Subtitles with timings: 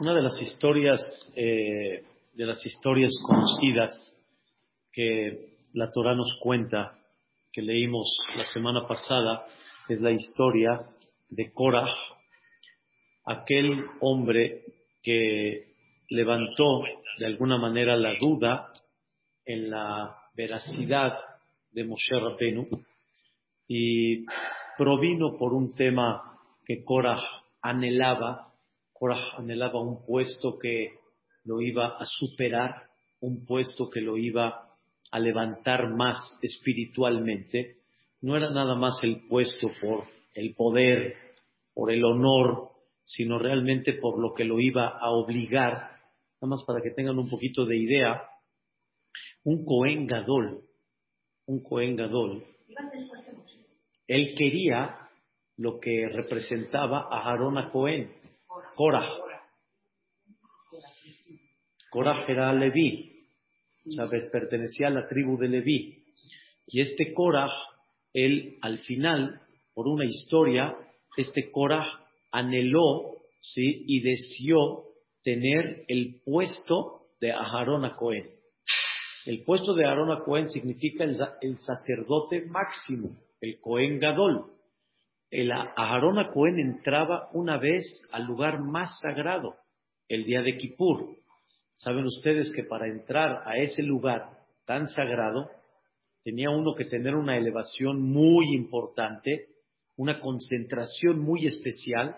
[0.00, 1.00] Una de las historias,
[1.34, 2.04] eh,
[2.34, 3.90] de las historias conocidas
[4.92, 6.98] que la Torah nos cuenta,
[7.52, 8.06] que leímos
[8.36, 9.46] la semana pasada,
[9.88, 10.78] es la historia
[11.30, 11.92] de Korah,
[13.24, 14.64] aquel hombre
[15.02, 15.74] que
[16.10, 16.82] levantó
[17.18, 18.72] de alguna manera la duda
[19.44, 21.18] en la veracidad
[21.72, 22.68] de Moshe Rabbeinu
[23.66, 24.24] y
[24.76, 26.37] provino por un tema
[26.68, 27.22] que Korah
[27.62, 28.52] anhelaba
[28.92, 30.98] Korah anhelaba un puesto que
[31.44, 32.88] lo iba a superar,
[33.20, 34.68] un puesto que lo iba
[35.10, 37.76] a levantar más espiritualmente.
[38.20, 40.04] No era nada más el puesto por
[40.34, 41.14] el poder,
[41.72, 42.70] por el honor,
[43.04, 45.72] sino realmente por lo que lo iba a obligar.
[46.40, 48.22] Nada más para que tengan un poquito de idea,
[49.44, 50.64] un Cohen Gadol,
[51.46, 52.44] un Cohen Gadol,
[54.06, 55.07] él quería
[55.58, 58.10] lo que representaba a Aarón a Cohen.
[58.76, 59.08] Korah.
[61.90, 63.26] Korah era Leví,
[63.96, 64.30] ¿sabes?
[64.30, 66.04] Pertenecía a la tribu de Leví.
[66.66, 67.50] Y este Korah,
[68.12, 69.40] él al final,
[69.74, 70.76] por una historia,
[71.16, 71.86] este Korah
[72.30, 73.84] anheló, ¿sí?
[73.86, 74.84] Y deseó
[75.24, 78.30] tener el puesto de Aharón a Cohen.
[79.26, 84.57] El puesto de Aarón a Cohen significa el, el, sacerdote máximo, el Cohen Gadol
[85.30, 89.56] el Aarón a Cohen entraba una vez al lugar más sagrado,
[90.08, 91.16] el día de Kippur.
[91.76, 94.30] Saben ustedes que para entrar a ese lugar
[94.64, 95.50] tan sagrado,
[96.24, 99.48] tenía uno que tener una elevación muy importante,
[99.96, 102.16] una concentración muy especial,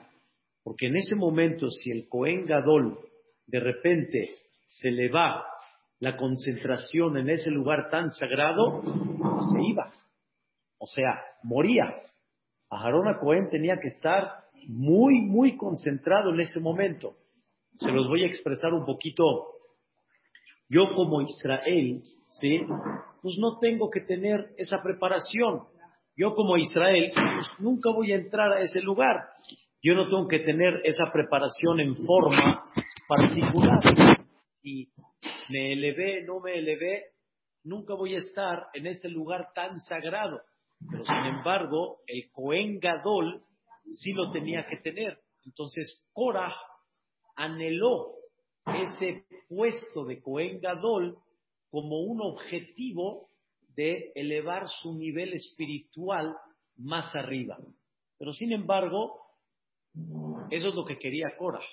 [0.62, 2.98] porque en ese momento, si el Cohen Gadol
[3.46, 4.30] de repente
[4.66, 5.44] se le va
[5.98, 9.90] la concentración en ese lugar tan sagrado, se iba.
[10.78, 12.02] O sea, moría.
[12.70, 17.16] Aarón Cohen tenía que estar muy, muy concentrado en ese momento.
[17.76, 19.24] Se los voy a expresar un poquito.
[20.68, 22.60] Yo como Israel, ¿sí?
[23.22, 25.64] Pues no tengo que tener esa preparación.
[26.16, 29.16] Yo como Israel, pues nunca voy a entrar a ese lugar.
[29.82, 32.64] Yo no tengo que tener esa preparación en forma
[33.08, 33.80] particular.
[34.62, 34.88] Y
[35.48, 37.04] me elevé, no me elevé,
[37.64, 40.40] nunca voy a estar en ese lugar tan sagrado.
[40.88, 43.42] Pero sin embargo, el Cohen Gadol
[43.96, 45.18] sí lo tenía que tener.
[45.44, 46.54] Entonces, Korah
[47.36, 48.14] anheló
[48.66, 51.18] ese puesto de Cohen Gadol
[51.70, 53.28] como un objetivo
[53.74, 56.36] de elevar su nivel espiritual
[56.76, 57.58] más arriba.
[58.18, 59.20] Pero sin embargo,
[60.50, 61.64] eso es lo que quería Korah.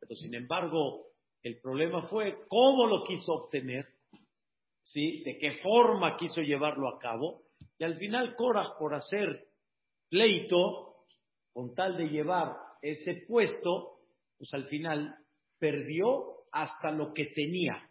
[0.00, 1.06] Pero sin embargo,
[1.42, 3.86] el problema fue cómo lo quiso obtener,
[4.82, 5.22] ¿sí?
[5.24, 7.43] De qué forma quiso llevarlo a cabo.
[7.78, 9.48] Y al final Korah, por hacer
[10.08, 11.06] pleito,
[11.52, 14.00] con tal de llevar ese puesto,
[14.36, 15.16] pues al final
[15.58, 17.90] perdió hasta lo que tenía.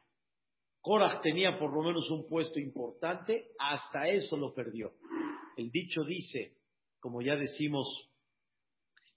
[0.82, 4.94] Korah tenía por lo menos un puesto importante, hasta eso lo perdió.
[5.56, 6.58] El dicho dice,
[7.00, 8.10] como ya decimos,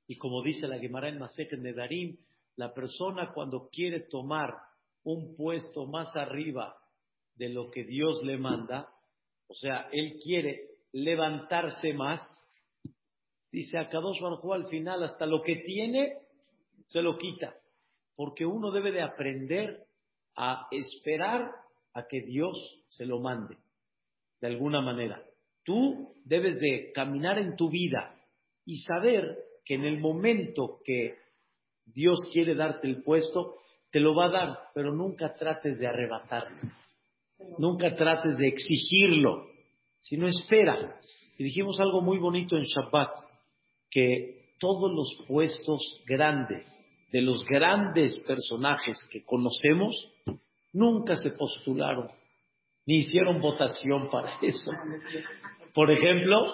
[0.07, 2.19] y como dice la Gemara en Masejen de Darim,
[2.57, 4.55] la persona cuando quiere tomar
[5.03, 6.77] un puesto más arriba
[7.35, 8.89] de lo que Dios le manda,
[9.49, 12.21] o sea, él quiere levantarse más.
[13.51, 16.19] Dice a Kadosh Baruj al final, hasta lo que tiene,
[16.87, 17.55] se lo quita.
[18.15, 19.87] Porque uno debe de aprender
[20.37, 21.51] a esperar
[21.95, 23.57] a que Dios se lo mande,
[24.41, 25.23] de alguna manera.
[25.65, 28.15] Tú debes de caminar en tu vida
[28.65, 31.17] y saber que en el momento que
[31.85, 33.57] Dios quiere darte el puesto,
[33.91, 36.57] te lo va a dar, pero nunca trates de arrebatarlo.
[37.59, 39.47] Nunca trates de exigirlo,
[40.01, 40.99] sino espera.
[41.39, 43.11] Y dijimos algo muy bonito en Shabbat,
[43.91, 46.65] que todos los puestos grandes,
[47.13, 49.97] de los grandes personajes que conocemos,
[50.73, 52.11] nunca se postularon,
[52.87, 54.71] ni hicieron votación para eso.
[55.75, 56.45] Por ejemplo,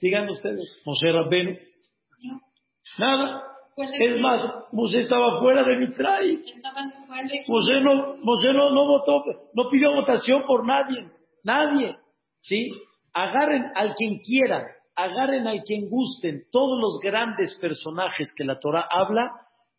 [0.00, 1.58] digan ustedes, Moshe Rabbenu,
[2.98, 3.42] nada,
[3.76, 6.42] es más, Moshe estaba fuera de Mitzray.
[7.48, 9.24] Moshe no, Moshe no, no votó,
[9.54, 11.08] no pidió votación por nadie,
[11.44, 11.96] nadie,
[12.40, 12.70] ¿sí?
[13.12, 14.64] Agarren al quien quieran,
[14.94, 19.30] agarren al quien gusten, todos los grandes personajes que la Torah habla,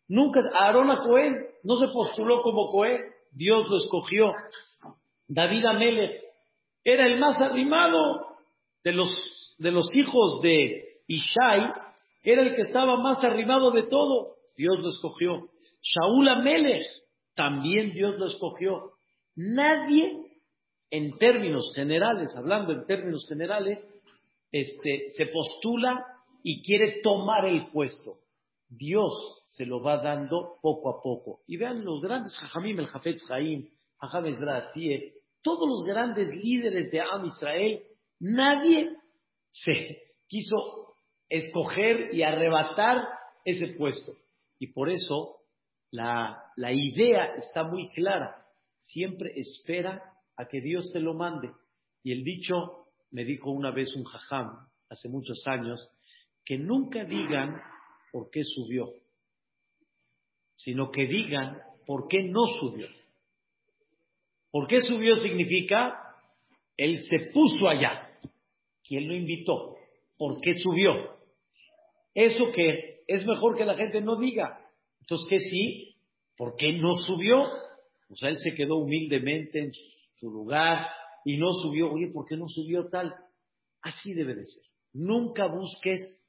[0.08, 3.00] nunca, Aarón a Cohen no se postuló como Cohen,
[3.30, 4.32] Dios lo escogió.
[5.28, 6.22] David Amelech
[6.84, 8.36] era el más arrimado
[8.84, 11.70] de los, de los hijos de Ishai,
[12.22, 15.50] era el que estaba más arrimado de todo, Dios lo escogió.
[15.82, 16.86] Shaul Amelech,
[17.34, 18.92] también Dios lo escogió.
[19.34, 20.40] Nadie,
[20.90, 23.84] en términos generales, hablando en términos generales,
[24.52, 26.06] este, se postula
[26.42, 28.18] y quiere tomar el puesto.
[28.68, 29.12] Dios
[29.48, 31.40] se lo va dando poco a poco.
[31.46, 33.68] Y vean los grandes Jajamim, el Jafetz Jaim,
[33.98, 37.82] Jajam Ezratie, todos los grandes líderes de Am Israel,
[38.20, 38.90] nadie
[39.50, 39.98] se
[40.28, 40.81] quiso
[41.32, 43.08] escoger y arrebatar
[43.44, 44.12] ese puesto.
[44.58, 45.38] Y por eso
[45.90, 48.46] la, la idea está muy clara.
[48.78, 50.02] Siempre espera
[50.36, 51.50] a que Dios te lo mande.
[52.02, 55.90] Y el dicho, me dijo una vez un jajam, hace muchos años,
[56.44, 57.60] que nunca digan
[58.12, 58.92] por qué subió,
[60.56, 62.88] sino que digan por qué no subió.
[64.50, 65.98] ¿Por qué subió significa?
[66.76, 68.10] Él se puso allá.
[68.84, 69.76] ¿Quién lo invitó?
[70.18, 71.21] ¿Por qué subió?
[72.14, 74.58] Eso que es mejor que la gente no diga.
[75.00, 75.96] Entonces, ¿qué sí?
[76.36, 77.42] ¿Por qué no subió?
[77.42, 79.72] O sea, él se quedó humildemente en
[80.20, 80.86] su lugar
[81.24, 81.92] y no subió.
[81.92, 83.14] Oye, ¿por qué no subió tal?
[83.80, 84.62] Así debe de ser.
[84.92, 86.22] Nunca busques,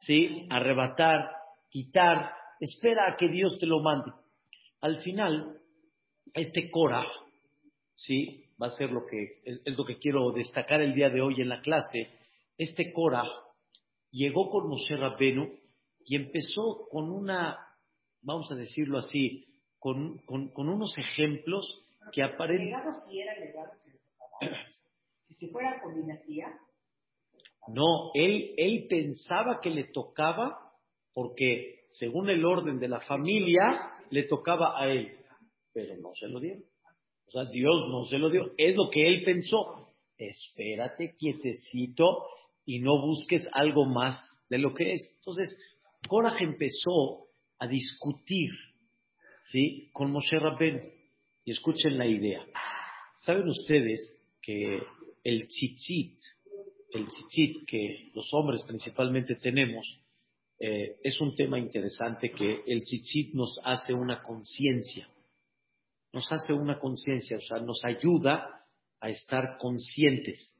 [0.00, 0.46] ¿sí?
[0.50, 1.28] Arrebatar,
[1.70, 2.32] quitar.
[2.60, 4.12] Espera a que Dios te lo mande.
[4.80, 5.60] Al final,
[6.34, 7.04] este Cora,
[7.94, 8.44] ¿sí?
[8.60, 11.48] Va a ser lo que, es, lo que quiero destacar el día de hoy en
[11.48, 12.10] la clase.
[12.56, 13.24] Este Cora
[14.12, 15.50] llegó con Moshe Rabbenu
[16.04, 17.58] y empezó con una,
[18.20, 19.46] vamos a decirlo así,
[19.78, 22.72] con, con, unos ejemplos que aparecen.
[23.08, 23.70] si era legal
[25.28, 26.46] si se fuera con dinastía.
[27.68, 30.72] No, él, él pensaba que le tocaba
[31.14, 35.16] porque según el orden de la familia le tocaba a él,
[35.72, 36.64] pero no se lo dieron.
[37.26, 38.52] O sea, Dios no se lo dio.
[38.56, 39.94] Es lo que él pensó.
[40.18, 42.26] Espérate quietecito
[42.64, 44.16] y no busques algo más
[44.48, 45.14] de lo que es.
[45.18, 45.58] Entonces,
[46.08, 47.26] Korah empezó
[47.58, 48.50] a discutir
[49.46, 49.90] ¿sí?
[49.92, 50.80] con Moshe Rabben.
[51.44, 52.40] Y escuchen la idea.
[53.16, 54.00] ¿Saben ustedes
[54.40, 54.80] que
[55.24, 56.16] el tzitzit,
[56.92, 59.84] el tzitzit que los hombres principalmente tenemos,
[60.60, 65.08] eh, es un tema interesante que el tzitzit nos hace una conciencia
[66.12, 68.66] nos hace una conciencia, o sea, nos ayuda
[69.00, 70.56] a estar conscientes.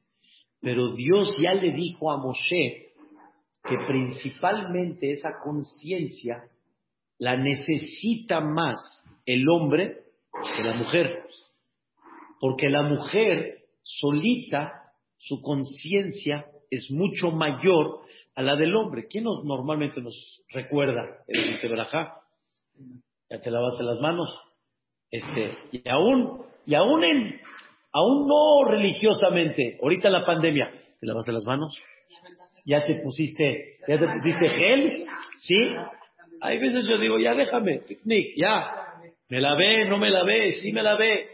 [0.62, 2.92] Pero Dios ya le dijo a Moshe
[3.64, 6.44] que principalmente esa conciencia
[7.18, 8.78] la necesita más
[9.26, 10.04] el hombre
[10.56, 11.24] que la mujer.
[12.40, 18.00] Porque la mujer solita, su conciencia es mucho mayor
[18.34, 19.06] a la del hombre.
[19.08, 21.60] ¿Quién nos, normalmente nos recuerda el
[23.30, 24.36] ¿Ya te lavaste las manos?
[25.10, 27.40] Este, y aún, y aún en,
[27.92, 31.78] aún no religiosamente, ahorita la pandemia, ¿te lavaste las manos?
[32.64, 35.06] ¿Ya te pusiste, ya te pusiste gel?
[35.38, 35.56] ¿Sí?
[36.40, 38.70] Hay veces yo digo, ya déjame, picnic, ya.
[39.28, 41.24] Me lavé, no me lavé, sí me lavé.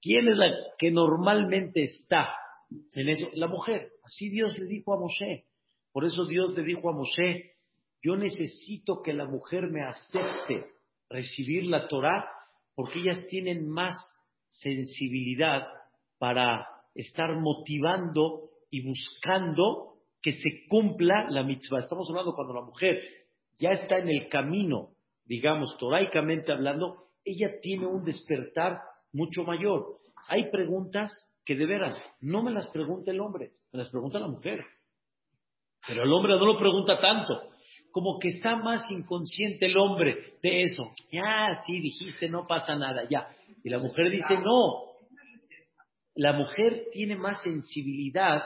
[0.00, 2.34] ¿Quién es la que normalmente está
[2.94, 3.28] en eso?
[3.34, 3.88] La mujer.
[4.04, 5.44] Así Dios le dijo a Moshe.
[5.92, 7.52] Por eso Dios le dijo a Moshe,
[8.02, 10.66] yo necesito que la mujer me acepte
[11.08, 12.28] recibir la Torah
[12.74, 13.96] porque ellas tienen más
[14.46, 15.66] sensibilidad
[16.18, 21.80] para estar motivando y buscando que se cumpla la mitzvah.
[21.80, 23.00] Estamos hablando cuando la mujer
[23.58, 24.90] ya está en el camino,
[25.24, 28.78] digamos, toraicamente hablando, ella tiene un despertar
[29.12, 29.98] mucho mayor.
[30.28, 31.10] Hay preguntas
[31.44, 34.64] que de veras no me las pregunta el hombre, me las pregunta la mujer.
[35.86, 37.40] Pero el hombre no lo pregunta tanto
[37.90, 40.82] como que está más inconsciente el hombre de eso.
[41.10, 43.28] Ya, sí, dijiste, no pasa nada, ya.
[43.64, 44.87] Y la mujer dice, no.
[46.18, 48.42] La mujer tiene más sensibilidad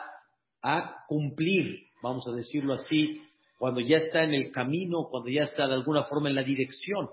[0.60, 3.22] a cumplir, vamos a decirlo así,
[3.56, 7.08] cuando ya está en el camino, cuando ya está de alguna forma en la dirección.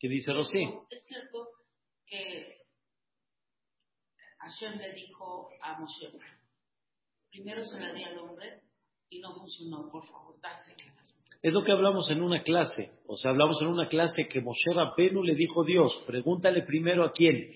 [0.00, 0.64] ¿Qué dice Rosy?
[0.90, 1.46] Es cierto
[2.04, 2.56] que
[4.38, 6.10] Hashem le dijo a Moshe,
[7.30, 8.62] primero se la di al hombre
[9.08, 10.92] y no funcionó, por favor, dásela
[11.40, 12.90] es lo que hablamos en una clase.
[13.06, 17.04] O sea, hablamos en una clase que Moshe Rabenu le dijo a Dios, pregúntale primero
[17.04, 17.52] a quién,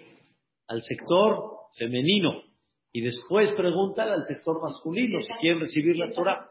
[0.69, 2.43] al sector femenino,
[2.93, 6.47] y después pregúntale al sector masculino si quieren recibir la Torah.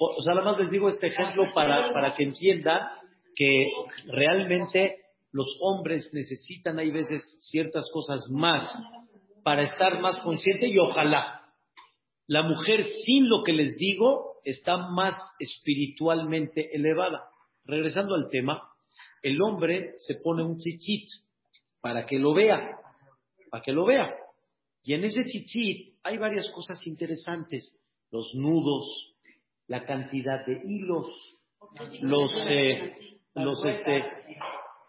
[0.00, 2.88] O, sea, nada más les digo este ejemplo para, para que entiendan
[3.36, 3.70] que
[4.06, 4.96] realmente
[5.30, 8.68] los hombres necesitan, hay veces, ciertas cosas más
[9.44, 11.42] para estar más conscientes y ojalá.
[12.26, 17.28] La mujer, sin lo que les digo, está más espiritualmente elevada.
[17.64, 18.62] Regresando al tema,
[19.22, 21.08] el hombre se pone un chichit
[21.80, 22.78] para que lo vea,
[23.52, 24.10] para que lo vea.
[24.82, 27.78] Y en ese chichit hay varias cosas interesantes,
[28.10, 29.14] los nudos,
[29.66, 31.06] la cantidad de hilos,
[32.00, 34.04] los, eh, los este,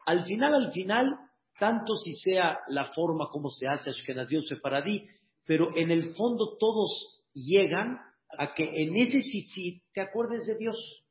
[0.06, 1.14] al final, al final,
[1.60, 5.08] tanto si sea la forma como se hace Ashkenazí o Sefaradí,
[5.46, 8.00] pero en el fondo todos llegan
[8.38, 11.04] a que en ese tzitzit te acuerdes de Dios.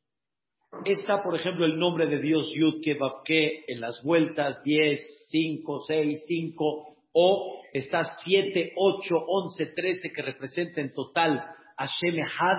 [0.87, 6.25] está, por ejemplo, el nombre de Dios Yud Ke en las vueltas 10, 5, 6,
[6.27, 11.45] 5, o está 7, 8, 11, 13 que representa en total
[11.77, 12.59] Hashem Echad,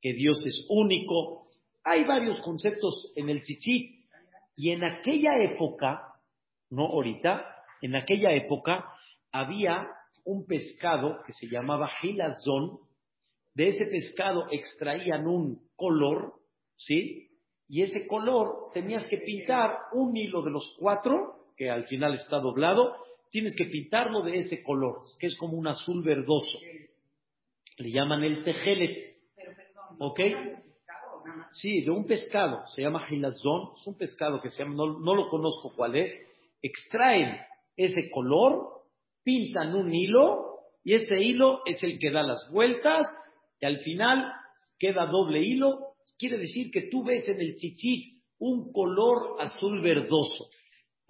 [0.00, 1.42] que Dios es único.
[1.84, 4.02] Hay varios conceptos en el tzitzit.
[4.56, 6.02] Y en aquella época,
[6.70, 7.46] no ahorita,
[7.80, 8.84] en aquella época
[9.32, 9.88] había
[10.24, 12.78] un pescado que se llamaba gilazón.
[13.54, 16.34] De ese pescado extraían un color,
[16.76, 17.28] ¿sí?
[17.68, 22.38] Y ese color tenías que pintar un hilo de los cuatro, que al final está
[22.38, 22.96] doblado,
[23.32, 26.58] tienes que pintarlo de ese color, que es como un azul verdoso.
[27.78, 29.16] Le llaman el tejelet.
[29.98, 30.20] ¿Ok?
[31.52, 35.14] Sí, de un pescado, se llama gilazón, es un pescado que se llama, no, no
[35.14, 36.12] lo conozco cuál es,
[36.60, 37.38] extraen
[37.76, 38.82] ese color,
[39.22, 43.06] pintan un hilo y ese hilo es el que da las vueltas
[43.60, 44.32] y al final
[44.78, 45.94] queda doble hilo.
[46.18, 50.48] Quiere decir que tú ves en el chichit un color azul verdoso.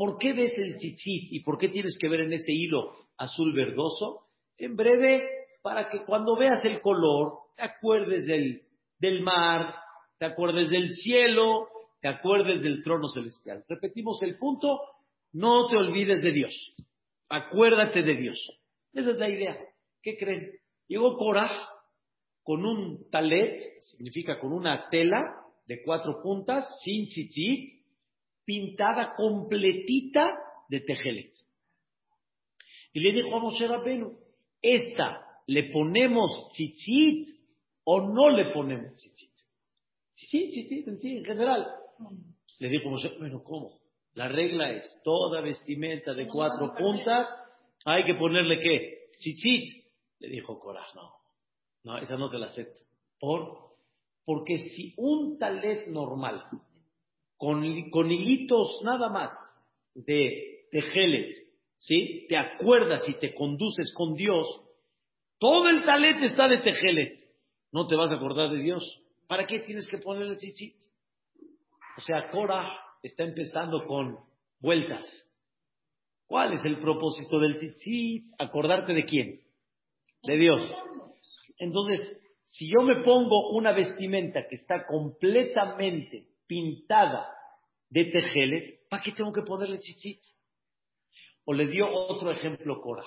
[0.03, 3.53] ¿Por qué ves el chichit y por qué tienes que ver en ese hilo azul
[3.53, 4.31] verdoso?
[4.59, 5.23] En breve,
[5.63, 8.63] para que cuando veas el color te acuerdes del,
[8.99, 9.77] del mar,
[10.19, 11.69] te acuerdes del cielo,
[12.01, 13.65] te acuerdes del trono celestial.
[13.69, 14.81] Repetimos el punto,
[15.35, 16.75] no te olvides de Dios.
[17.29, 18.61] Acuérdate de Dios.
[18.93, 19.57] Esa es la idea.
[20.03, 20.51] ¿Qué creen?
[20.89, 21.69] Llegó Korah
[22.43, 25.23] con un talet, significa con una tela
[25.65, 27.82] de cuatro puntas, sin tzitzit,
[28.45, 31.33] pintada completita de tejelet.
[32.93, 34.19] Y le dijo a Moshe Rabbeinu,
[34.61, 37.29] esta, ¿le ponemos tzitzit
[37.85, 39.31] o no le ponemos tzitzit?
[40.15, 41.67] Sí, tzitzit en sí, en general.
[42.59, 43.81] Le dijo Moshe, bueno, ¿cómo?
[44.15, 47.29] La regla es, toda vestimenta de cuatro puntas,
[47.85, 49.09] hay que ponerle qué?
[49.19, 49.85] Tzitzit.
[50.21, 51.15] Le dijo Coraz, no,
[51.85, 52.81] no, esa no te la acepto.
[53.19, 53.73] ¿Por?
[54.25, 56.45] Porque si un talet normal,
[57.43, 59.33] con, con hilitos nada más
[59.97, 61.35] de, de
[61.75, 62.27] ¿sí?
[62.29, 64.47] Te acuerdas y te conduces con Dios,
[65.41, 67.19] todo el talet está de tejelet.
[67.73, 68.85] No te vas a acordar de Dios.
[69.27, 70.77] ¿Para qué tienes que ponerle tzitzit?
[71.99, 74.19] O sea, Cora está empezando con
[74.61, 75.05] vueltas.
[76.29, 78.25] ¿Cuál es el propósito del tzitzit?
[78.39, 79.41] Acordarte de quién?
[80.23, 80.61] De Dios.
[81.59, 87.29] Entonces, si yo me pongo una vestimenta que está completamente pintada
[87.89, 90.21] de tejelet, ¿para qué tengo que ponerle tzitzit?
[91.45, 93.05] O le dio otro ejemplo Cora.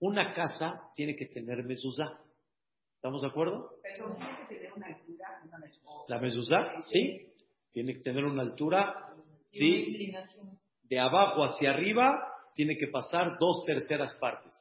[0.00, 2.20] Una casa tiene que tener mezuzá.
[2.96, 3.70] ¿Estamos de acuerdo?
[6.08, 7.26] La mezuzá, sí.
[7.72, 9.14] Tiene que tener una altura
[9.54, 10.12] ¿sí?
[10.82, 14.54] De abajo hacia arriba tiene que pasar dos terceras partes.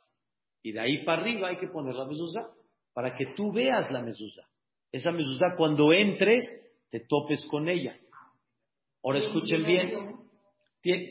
[0.62, 2.48] Y de ahí para arriba hay que poner la mezuzá
[2.94, 4.48] para que tú veas la mezuzá.
[4.92, 6.46] Esa mezuzá cuando entres
[6.94, 7.96] te topes con ella.
[9.04, 10.16] Ahora escuchen bien.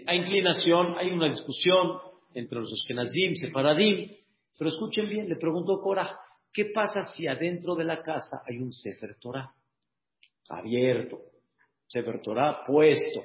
[0.07, 1.99] Hay inclinación, hay una discusión
[2.35, 4.09] entre los Ashkenazim, Separadim,
[4.57, 6.21] pero escuchen bien, le preguntó Cora,
[6.53, 9.53] ¿qué pasa si adentro de la casa hay un Sefer Torah
[10.51, 11.19] abierto,
[11.89, 13.21] Sefer Torah puesto?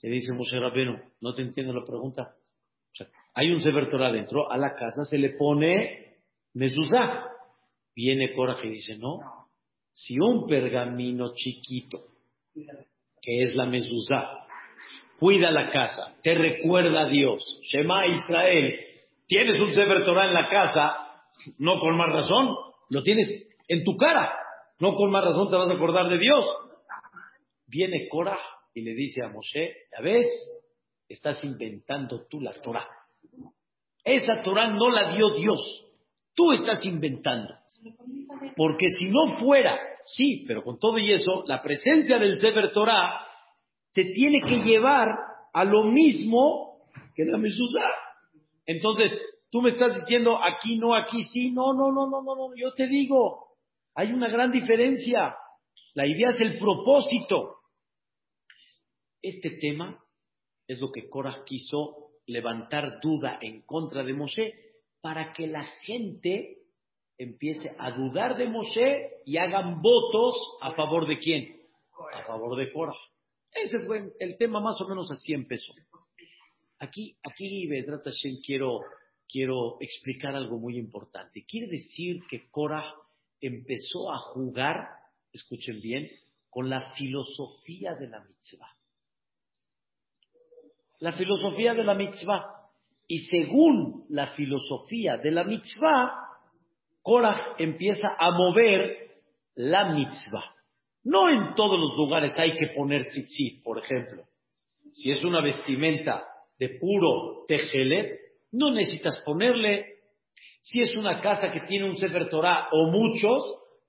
[0.00, 2.36] Le dice Moshe Rabenu, no te entiendo la pregunta.
[3.34, 6.20] hay un Sefer Torah dentro, a la casa se le pone
[6.54, 7.32] mezuzá.
[7.94, 9.35] Viene Coraje y dice, no,
[9.96, 11.98] si un pergamino chiquito,
[12.54, 14.46] que es la mezuzá,
[15.18, 18.78] cuida la casa, te recuerda a Dios, Shema Israel,
[19.26, 20.94] tienes un Sefer Torah en la casa,
[21.58, 22.54] no con más razón,
[22.90, 24.34] lo tienes en tu cara,
[24.80, 26.44] no con más razón te vas a acordar de Dios.
[27.66, 28.38] Viene Cora
[28.74, 30.26] y le dice a Moshe, ya ves,
[31.08, 32.86] estás inventando tú la Torah.
[34.04, 35.85] Esa Torah no la dio Dios,
[36.36, 37.54] tú estás inventando.
[38.54, 43.26] Porque si no fuera, sí, pero con todo y eso, la presencia del Sefer Torah
[43.90, 45.08] se tiene que llevar
[45.52, 46.82] a lo mismo
[47.14, 47.88] que la Mesuzá.
[48.66, 49.18] Entonces,
[49.50, 52.72] tú me estás diciendo aquí no, aquí sí, no, no, no, no, no, no, yo
[52.74, 53.56] te digo,
[53.94, 55.34] hay una gran diferencia.
[55.94, 57.54] La idea es el propósito.
[59.22, 59.98] Este tema
[60.68, 64.65] es lo que Korah quiso levantar duda en contra de Moshe
[65.00, 66.58] para que la gente
[67.18, 71.60] empiece a dudar de Moshe y hagan votos a favor de quién?
[72.14, 72.96] A favor de Korah.
[73.52, 75.72] Ese fue el tema más o menos así empezó.
[76.78, 77.68] Aquí, aquí,
[78.44, 78.80] quiero,
[79.26, 81.44] quiero explicar algo muy importante.
[81.46, 82.94] Quiere decir que Korah
[83.40, 84.88] empezó a jugar,
[85.32, 86.10] escuchen bien,
[86.50, 88.76] con la filosofía de la mitzvah
[90.98, 92.55] la filosofía de la mitzvah.
[93.08, 96.12] Y según la filosofía de la mitzvah,
[97.02, 99.06] Korah empieza a mover
[99.54, 100.54] la mitzvah.
[101.04, 104.24] No en todos los lugares hay que poner tzitzit, por ejemplo.
[104.92, 106.26] Si es una vestimenta
[106.58, 108.12] de puro tejelet,
[108.50, 109.86] no necesitas ponerle.
[110.62, 113.40] Si es una casa que tiene un Sefer Torah o muchos,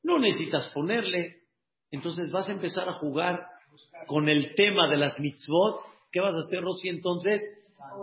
[0.03, 1.37] no necesitas ponerle.
[1.89, 3.47] Entonces vas a empezar a jugar
[4.05, 5.79] con el tema de las mitzvot.
[6.11, 7.41] ¿Qué vas a hacer, Rosy, entonces?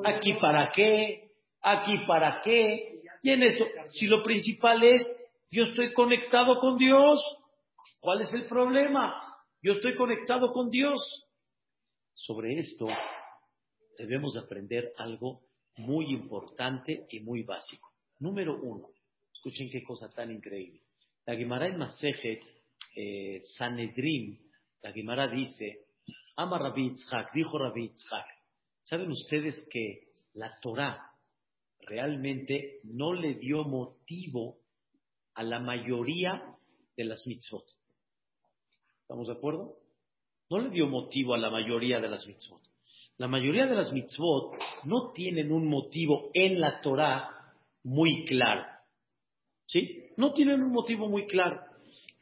[0.04, 1.30] ¿Aquí para qué?
[1.62, 3.02] ¿Aquí para qué?
[3.22, 5.02] Y en eso, si lo principal es,
[5.50, 7.20] yo estoy conectado con Dios,
[8.00, 9.14] ¿cuál es el problema?
[9.62, 11.00] Yo estoy conectado con Dios.
[12.12, 12.86] Sobre esto
[13.96, 15.40] debemos aprender algo
[15.76, 17.90] muy importante y muy básico.
[18.18, 18.88] Número uno,
[19.32, 20.80] escuchen qué cosa tan increíble.
[21.26, 22.42] La Gemara en Masejet
[22.94, 24.38] eh, Sanedrim,
[24.82, 25.86] la Gemara dice,
[26.36, 28.26] ama Rabbi Yitzhak, dijo Rabbi Yitzhak,
[28.84, 31.10] ¿saben ustedes que la Torah
[31.80, 34.58] realmente no le dio motivo
[35.34, 36.54] a la mayoría
[36.96, 37.64] de las mitzvot?
[39.02, 39.76] ¿Estamos de acuerdo?
[40.50, 42.60] No le dio motivo a la mayoría de las mitzvot.
[43.16, 48.64] La mayoría de las mitzvot no tienen un motivo en la Torah muy claro.
[49.66, 50.10] ¿Sí?
[50.16, 51.60] No tienen un motivo muy claro.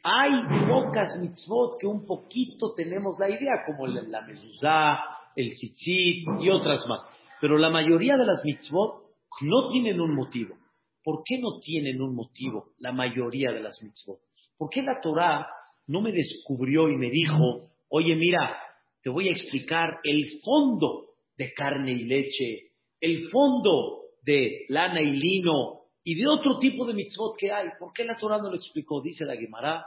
[0.05, 0.33] Hay
[0.69, 4.99] pocas mitzvot que un poquito tenemos la idea, como la, la mezuzá,
[5.37, 7.03] el tzitzit y otras más.
[7.41, 9.03] Pero la mayoría de las mitzvot
[9.43, 10.57] no tienen un motivo.
[11.03, 14.21] ¿Por qué no tienen un motivo la mayoría de las mitzvot?
[14.57, 15.49] ¿Por qué la Torah
[15.89, 18.57] no me descubrió y me dijo, oye, mira,
[19.03, 22.71] te voy a explicar el fondo de carne y leche,
[23.01, 27.69] el fondo de lana y lino y de otro tipo de mitzvot que hay.
[27.79, 29.01] ¿Por qué la Torah no lo explicó?
[29.01, 29.85] Dice la Gemara,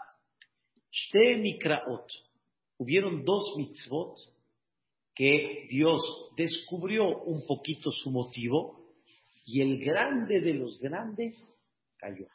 [0.92, 2.08] Shte mikraot.
[2.78, 4.18] Hubieron dos mitzvot
[5.16, 6.02] que Dios
[6.36, 8.86] descubrió un poquito su motivo
[9.46, 11.36] y el grande de los grandes
[11.98, 12.28] cayó.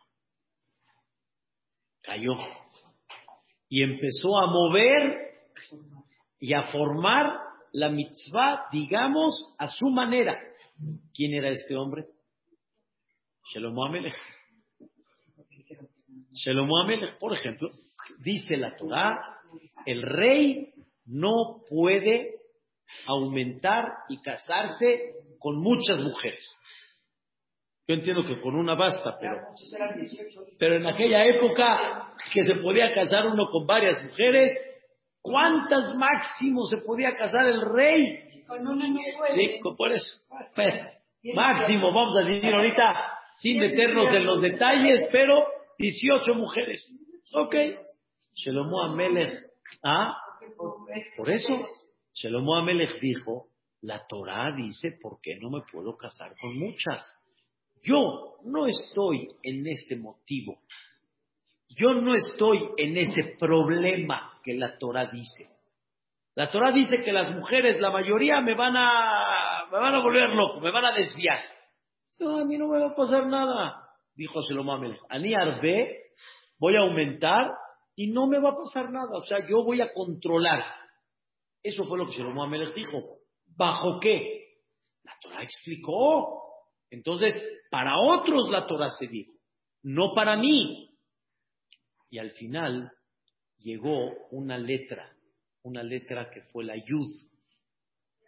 [2.02, 2.32] Cayó.
[3.68, 5.30] Y empezó a mover
[6.38, 7.38] y a formar
[7.72, 10.40] la mitzvah, digamos, a su manera.
[11.12, 12.06] ¿Quién era este hombre?
[13.52, 14.16] Shelomo Amelech.
[16.32, 17.70] Shelomo Amelech, por ejemplo,
[18.20, 19.40] dice la Torah,
[19.84, 20.72] el rey
[21.04, 22.39] no puede
[23.06, 26.56] aumentar y casarse con muchas mujeres.
[27.88, 29.36] Yo entiendo que con una basta, pero,
[30.60, 34.52] pero en aquella época que se podía casar uno con varias mujeres,
[35.20, 38.28] ¿cuántas máximo se podía casar el rey?
[38.46, 39.34] Con una no puede.
[39.34, 40.06] Sí, por eso.
[41.34, 45.44] máximo, vamos a decir ahorita, sin meternos en los detalles, pero
[45.78, 46.96] 18 mujeres.
[47.34, 47.56] Ok.
[48.34, 49.32] Shelomo Amelech.
[49.82, 50.16] ¿Ah?
[51.16, 51.66] Por eso.
[52.14, 53.48] Shelomo Amelech dijo,
[53.82, 57.02] la Torah dice, ¿por qué no me puedo casar con muchas?
[57.82, 60.58] Yo no estoy en ese motivo.
[61.76, 65.46] Yo no estoy en ese problema que la Torah dice.
[66.34, 70.30] La Torah dice que las mujeres, la mayoría, me van a, me van a volver
[70.30, 71.38] loco, me van a desviar.
[72.20, 74.98] No, a mí no me va a pasar nada, dijo Selomamel.
[75.08, 76.12] Ani Arbe,
[76.58, 77.50] voy a aumentar
[77.96, 79.10] y no me va a pasar nada.
[79.16, 80.64] O sea, yo voy a controlar.
[81.62, 82.98] Eso fue lo que Selomamel dijo.
[83.56, 84.58] ¿Bajo qué?
[85.02, 86.40] La Torah explicó.
[86.90, 87.34] Entonces,
[87.70, 89.32] para otros la Torah se dijo,
[89.82, 90.96] no para mí.
[92.10, 92.90] Y al final
[93.58, 95.16] llegó una letra,
[95.62, 97.08] una letra que fue la Yud.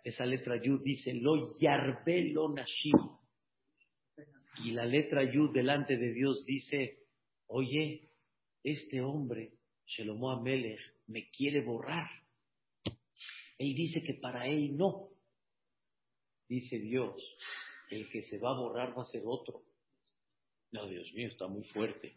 [0.05, 2.99] Esa letra Yud dice, lo yarbe lo nashim.
[4.64, 6.99] Y la letra Yud delante de Dios dice,
[7.47, 8.11] oye,
[8.62, 9.55] este hombre,
[9.87, 12.09] Shelomo Amelech, me quiere borrar.
[13.59, 15.09] Él dice que para él no.
[16.49, 17.15] Dice Dios,
[17.91, 19.62] el que se va a borrar va a ser otro.
[20.73, 22.17] No, Dios mío, está muy fuerte.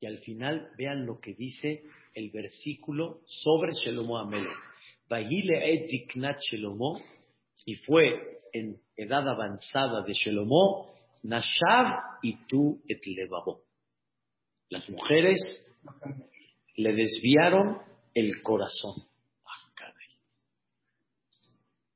[0.00, 1.82] Y al final vean lo que dice
[2.14, 4.18] el versículo sobre Shelomo
[5.88, 7.00] ziknat Shelomo,
[7.64, 13.02] y fue en edad avanzada de Shelomo, Nashav y tú et.
[14.70, 15.38] Las mujeres
[16.76, 17.78] le desviaron
[18.14, 19.07] el corazón.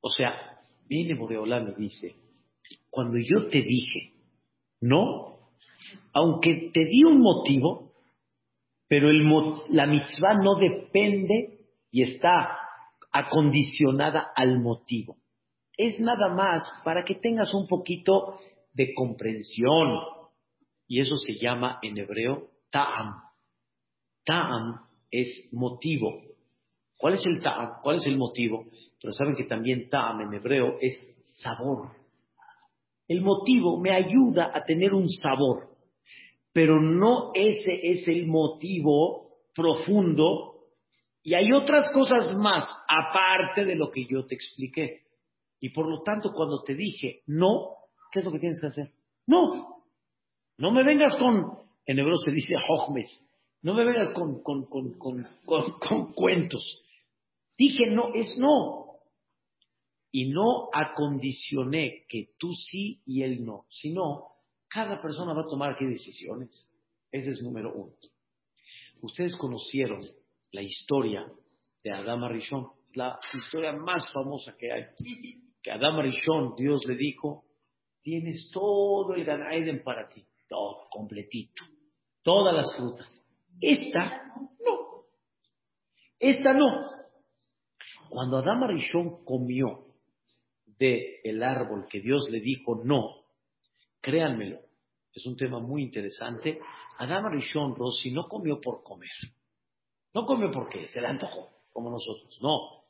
[0.05, 2.13] O sea, viene Boreolá y dice,
[2.89, 4.11] cuando yo te dije,
[4.81, 5.39] no,
[6.11, 7.93] aunque te di un motivo,
[8.89, 9.09] pero
[9.69, 12.49] la mitzvah no depende y está
[13.13, 15.15] acondicionada al motivo.
[15.77, 18.39] Es nada más para que tengas un poquito
[18.73, 19.99] de comprensión.
[20.85, 23.21] Y eso se llama en hebreo ta'am.
[24.25, 26.21] Ta'am es motivo.
[26.97, 27.79] ¿Cuál es el ta'am?
[27.81, 28.65] ¿Cuál es el motivo?
[29.03, 30.95] Pero saben que también ta'am en hebreo es
[31.41, 31.89] sabor.
[33.05, 35.75] El motivo me ayuda a tener un sabor,
[36.53, 40.51] pero no ese es el motivo profundo
[41.21, 45.01] Y hay otras cosas más, aparte de lo que yo te expliqué.
[45.59, 47.75] Y por lo tanto, cuando te dije no,
[48.09, 48.91] ¿qué es lo que tienes que hacer?
[49.27, 49.83] No.
[50.57, 53.09] No me vengas con, en hebreo se dice hojmes,
[53.63, 54.93] no me vengas con, con, con,
[55.45, 56.81] con cuentos.
[57.57, 58.82] Dije no, es no.
[60.15, 64.27] Y no acondicioné que tú sí y él no, sino
[64.69, 66.69] cada persona va a tomar qué decisiones.
[67.11, 67.93] Ese es número uno.
[69.01, 70.01] Ustedes conocieron
[70.51, 71.25] la historia
[71.83, 74.83] de Adama Rishon, la historia más famosa que hay.
[75.63, 77.45] Que Adama Rishon, Dios le dijo,
[78.03, 79.41] tienes todo el Gan
[79.83, 81.63] para ti, todo completito,
[82.21, 83.19] todas las frutas.
[83.59, 84.31] Esta
[84.63, 85.05] no.
[86.19, 86.67] Esta no.
[88.11, 89.92] Cuando Adama Rishon comió
[90.77, 93.23] del el árbol que Dios le dijo no,
[94.01, 94.59] créanmelo,
[95.13, 96.59] es un tema muy interesante.
[96.97, 99.09] Adama Rishon Rossi no comió por comer.
[100.13, 102.37] No comió porque se le antojó, como nosotros.
[102.41, 102.83] No.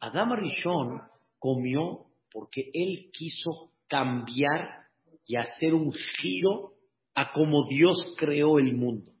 [0.00, 1.00] Adama Rishon
[1.38, 4.84] comió porque él quiso cambiar
[5.26, 6.72] y hacer un giro
[7.14, 9.12] a como Dios creó el mundo.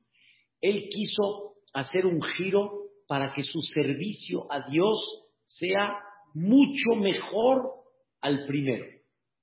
[0.60, 4.98] Él quiso hacer un giro para que su servicio a Dios
[5.44, 5.98] sea
[6.34, 7.83] mucho mejor
[8.24, 8.86] al primero.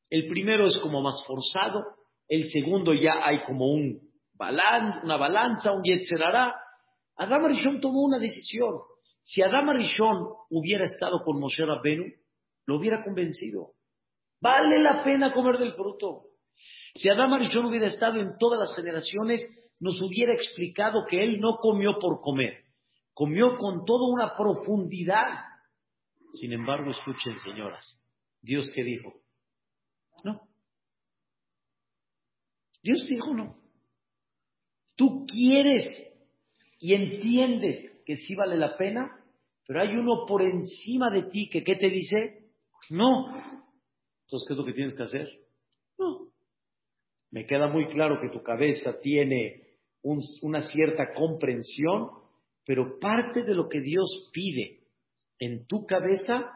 [0.10, 1.86] El primero es como más forzado,
[2.28, 4.12] el segundo ya hay como un
[5.04, 6.56] una balanza, un yetzerará.
[7.16, 8.74] Adam Rishon tomó una decisión.
[9.24, 12.06] Si Adam Rishon hubiera estado con Moshe Rabbenu,
[12.66, 13.74] lo hubiera convencido.
[14.42, 16.24] Vale la pena comer del fruto.
[16.96, 19.46] Si Adam Rishon hubiera estado en todas las generaciones,
[19.80, 22.66] nos hubiera explicado que él no comió por comer,
[23.14, 25.40] comió con toda una profundidad.
[26.34, 28.01] Sin embargo, escuchen, señoras,
[28.42, 29.14] Dios qué dijo,
[30.24, 30.42] no.
[32.84, 33.58] Dios dijo no.
[34.96, 36.12] Tú quieres
[36.80, 39.24] y entiendes que sí vale la pena,
[39.68, 42.50] pero hay uno por encima de ti que ¿qué te dice?
[42.90, 43.28] No.
[44.26, 45.30] Entonces, ¿qué es lo que tienes que hacer?
[45.98, 46.32] No.
[47.30, 52.10] Me queda muy claro que tu cabeza tiene una cierta comprensión,
[52.66, 54.88] pero parte de lo que Dios pide
[55.40, 56.52] en tu cabeza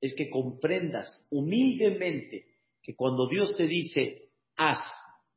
[0.00, 2.46] es que comprendas humildemente
[2.82, 4.78] que cuando Dios te dice haz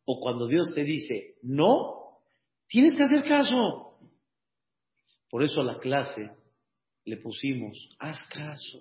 [0.06, 2.20] o cuando Dios te dice no,
[2.68, 4.00] tienes que hacer caso.
[5.30, 6.32] Por eso a la clase
[7.06, 8.80] le pusimos haz caso.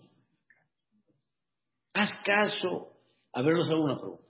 [1.93, 2.93] Haz caso.
[3.33, 4.25] A ver, les hago una pregunta.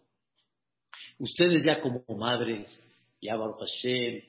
[1.19, 2.71] Ustedes ya como madres,
[3.21, 4.23] ya Baruch Hashem,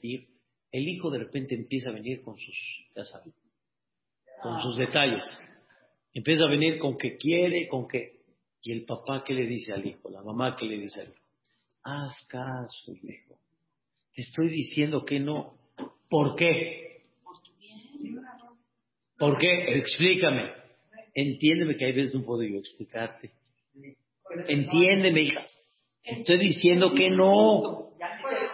[0.71, 2.57] el hijo de repente empieza a venir con sus,
[2.95, 3.33] ya saben,
[4.41, 5.23] con sus detalles.
[6.13, 8.17] Empieza a venir con que quiere, con que...
[8.63, 10.09] ¿Y el papá qué le dice al hijo?
[10.09, 11.23] La mamá qué le dice al hijo?
[11.83, 13.39] Haz caso, hijo.
[14.13, 15.53] Te estoy diciendo que no.
[16.09, 17.03] ¿Por qué?
[19.17, 19.77] ¿Por qué?
[19.77, 20.51] Explícame.
[21.13, 23.31] Entiéndeme que hay veces no puedo yo explicarte.
[24.47, 25.45] Entiéndeme, hija.
[26.03, 27.91] Estoy diciendo que no.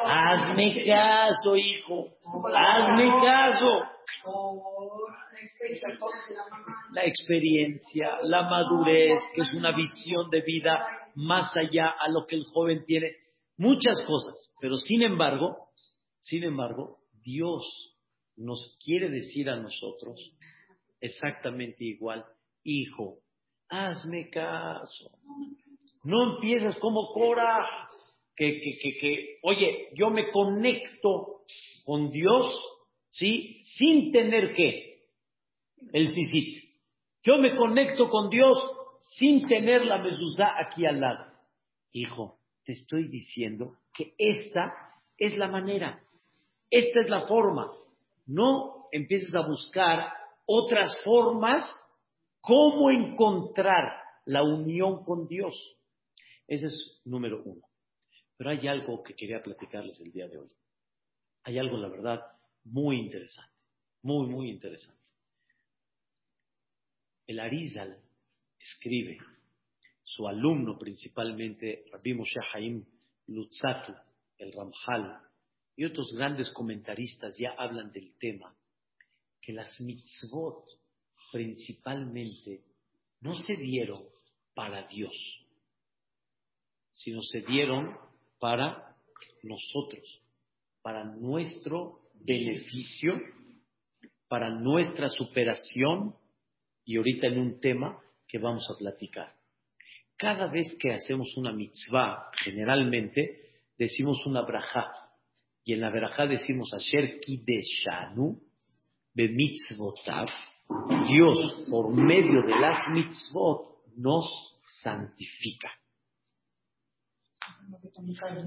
[0.05, 2.09] Hazme caso, hijo.
[2.53, 3.81] Hazme caso.
[6.91, 10.85] La experiencia, la madurez, que es una visión de vida
[11.15, 13.15] más allá a lo que el joven tiene.
[13.57, 14.51] Muchas cosas.
[14.61, 15.69] Pero sin embargo,
[16.21, 17.63] sin embargo, Dios
[18.35, 20.19] nos quiere decir a nosotros
[20.99, 22.25] exactamente igual,
[22.63, 23.19] hijo,
[23.69, 25.11] hazme caso.
[26.03, 27.89] No empiezas como Cora,
[28.35, 31.43] que, que, que, oye, yo me conecto
[31.85, 32.53] con Dios,
[33.13, 33.61] ¿sí?
[33.77, 35.03] Sin tener que,
[35.91, 36.63] el sisit.
[37.23, 38.57] Yo me conecto con Dios
[39.17, 41.31] sin tener la mezuzá aquí al lado.
[41.91, 44.73] Hijo, te estoy diciendo que esta
[45.17, 46.03] es la manera,
[46.69, 47.71] esta es la forma.
[48.25, 50.11] No empieces a buscar
[50.45, 51.69] otras formas
[52.41, 53.93] cómo encontrar
[54.25, 55.55] la unión con Dios.
[56.47, 57.61] Ese es número uno.
[58.37, 60.51] Pero hay algo que quería platicarles el día de hoy.
[61.43, 62.21] Hay algo, la verdad,
[62.65, 63.51] muy interesante.
[64.01, 65.01] Muy, muy interesante.
[67.25, 67.97] El Arizal
[68.59, 69.17] escribe,
[70.03, 72.85] su alumno principalmente, Rabbi Moshe Haim
[73.27, 73.93] Lutzatu,
[74.37, 75.21] el Ramjal,
[75.75, 78.55] y otros grandes comentaristas ya hablan del tema,
[79.41, 80.65] que las mitzvot
[81.31, 82.63] principalmente
[83.21, 84.03] no se dieron
[84.53, 85.13] para Dios,
[86.91, 87.97] sino se dieron
[88.39, 88.97] para
[89.41, 90.21] nosotros,
[90.81, 93.13] para nuestro beneficio,
[94.27, 96.15] para nuestra superación
[96.85, 99.33] y ahorita en un tema que vamos a platicar.
[100.17, 104.91] Cada vez que hacemos una mitzvah, generalmente decimos una braja
[105.63, 108.41] y en la braja decimos Asher Kideshanu
[109.13, 110.29] be mitzvotav
[111.07, 114.25] Dios, por medio de las mitzvot, nos
[114.81, 115.69] santifica.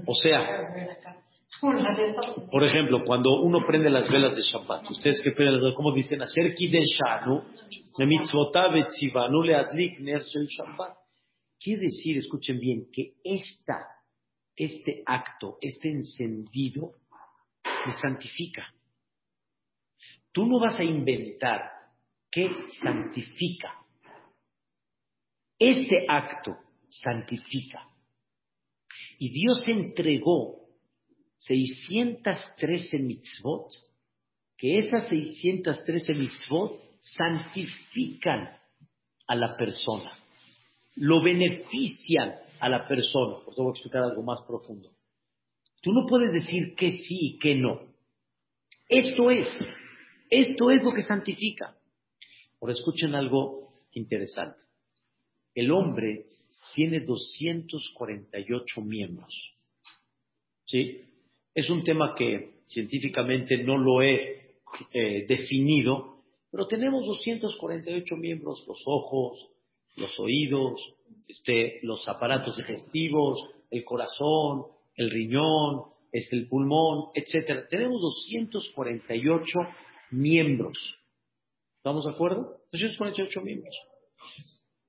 [0.05, 0.69] O sea,
[2.51, 5.91] por ejemplo, cuando uno prende las velas de Shabbat, ustedes que prenden las velas, ¿cómo
[5.91, 6.21] dicen?
[6.21, 7.43] Hacer kideshanu,
[9.43, 10.97] le adlik Shabbat.
[11.59, 13.87] Quiere decir, escuchen bien, que esta,
[14.55, 16.91] este acto, este encendido,
[17.85, 18.67] me santifica.
[20.31, 21.61] Tú no vas a inventar
[22.29, 23.73] qué santifica.
[25.57, 26.57] Este acto
[26.89, 27.89] santifica.
[29.17, 30.66] Y Dios entregó
[31.39, 33.69] 613 mitzvot,
[34.57, 38.49] que esas 613 mitzvot santifican
[39.27, 40.11] a la persona,
[40.95, 43.43] lo benefician a la persona.
[43.43, 44.91] Por eso voy a explicar algo más profundo.
[45.81, 47.81] Tú no puedes decir que sí y que no.
[48.89, 49.47] Esto es,
[50.29, 51.77] esto es lo que santifica.
[52.59, 54.63] Ahora escuchen algo interesante.
[55.53, 56.25] El hombre
[56.73, 59.33] tiene 248 miembros.
[60.65, 61.06] ¿Sí?
[61.57, 64.59] Es un tema que científicamente no lo he
[64.93, 66.19] eh, definido,
[66.51, 69.49] pero tenemos 248 miembros, los ojos,
[69.95, 70.79] los oídos,
[71.27, 77.67] este, los aparatos digestivos, el corazón, el riñón, es el pulmón, etc.
[77.67, 79.59] Tenemos 248
[80.11, 80.77] miembros.
[81.77, 82.57] ¿Estamos de acuerdo?
[82.71, 83.75] 248 miembros.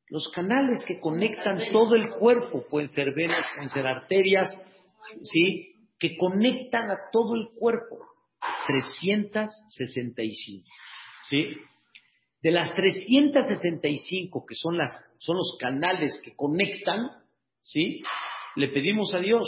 [0.08, 4.48] Los canales que conectan todo el cuerpo, pueden ser venas, pueden ser arterias,
[5.32, 5.74] ¿sí?
[5.98, 7.98] Que conectan a todo el cuerpo.
[8.66, 10.66] 365,
[11.28, 11.56] ¿sí?
[12.42, 17.10] De las 365 que son, las, son los canales que conectan,
[17.60, 18.02] ¿sí?
[18.54, 19.46] Le pedimos a Dios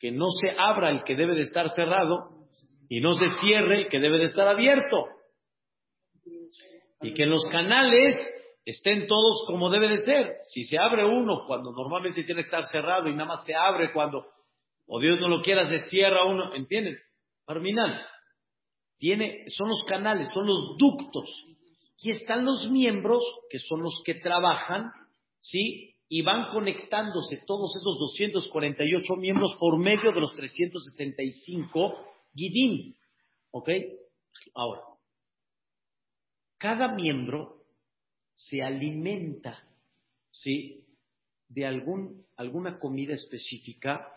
[0.00, 2.48] que no se abra el que debe de estar cerrado
[2.88, 5.06] y no se cierre el que debe de estar abierto.
[7.02, 8.16] Y que los canales
[8.64, 10.36] estén todos como debe de ser.
[10.50, 13.92] Si se abre uno cuando normalmente tiene que estar cerrado y nada más se abre
[13.92, 14.24] cuando,
[14.86, 16.98] o Dios no lo quiera, se cierra uno, ¿entienden?
[17.46, 18.00] Terminal.
[18.98, 21.28] Tiene, son los canales, son los ductos.
[21.98, 24.90] Y están los miembros, que son los que trabajan,
[25.40, 25.96] ¿sí?
[26.08, 31.96] Y van conectándose todos esos 248 miembros por medio de los 365
[32.34, 32.94] Gidim.
[33.50, 33.70] ¿Ok?
[34.54, 34.82] Ahora,
[36.62, 37.56] cada miembro
[38.34, 39.64] se alimenta,
[40.30, 40.84] ¿sí?
[41.48, 44.08] De algún, alguna comida específica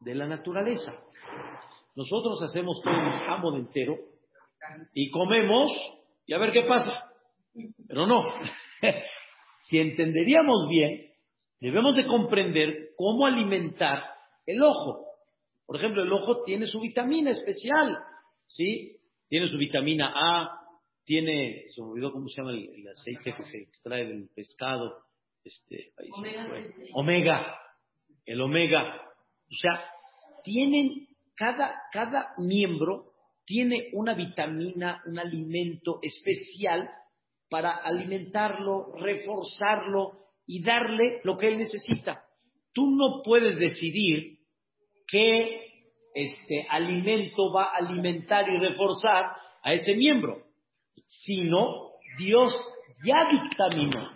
[0.00, 0.90] de la naturaleza.
[1.94, 3.98] Nosotros hacemos todo un jamón entero
[4.94, 5.70] y comemos
[6.24, 7.12] y a ver qué pasa.
[7.86, 8.22] Pero no.
[9.64, 11.12] si entenderíamos bien,
[11.60, 14.02] debemos de comprender cómo alimentar
[14.46, 15.04] el ojo.
[15.66, 17.98] Por ejemplo, el ojo tiene su vitamina especial,
[18.46, 18.96] ¿sí?
[19.28, 20.59] Tiene su vitamina A,
[21.10, 24.94] tiene, se me olvidó cómo se llama el, aceite que se extrae del pescado,
[25.42, 25.92] este,
[26.92, 27.58] omega.
[28.24, 28.94] el omega.
[29.50, 29.90] O sea,
[30.44, 33.06] tienen, cada, cada miembro
[33.44, 36.88] tiene una vitamina, un alimento especial
[37.48, 40.12] para alimentarlo, reforzarlo
[40.46, 42.22] y darle lo que él necesita.
[42.72, 44.38] Tú no puedes decidir
[45.08, 45.72] qué
[46.14, 49.32] este alimento va a alimentar y reforzar
[49.64, 50.49] a ese miembro
[51.06, 52.52] sino Dios
[53.04, 54.10] ya dictaminó,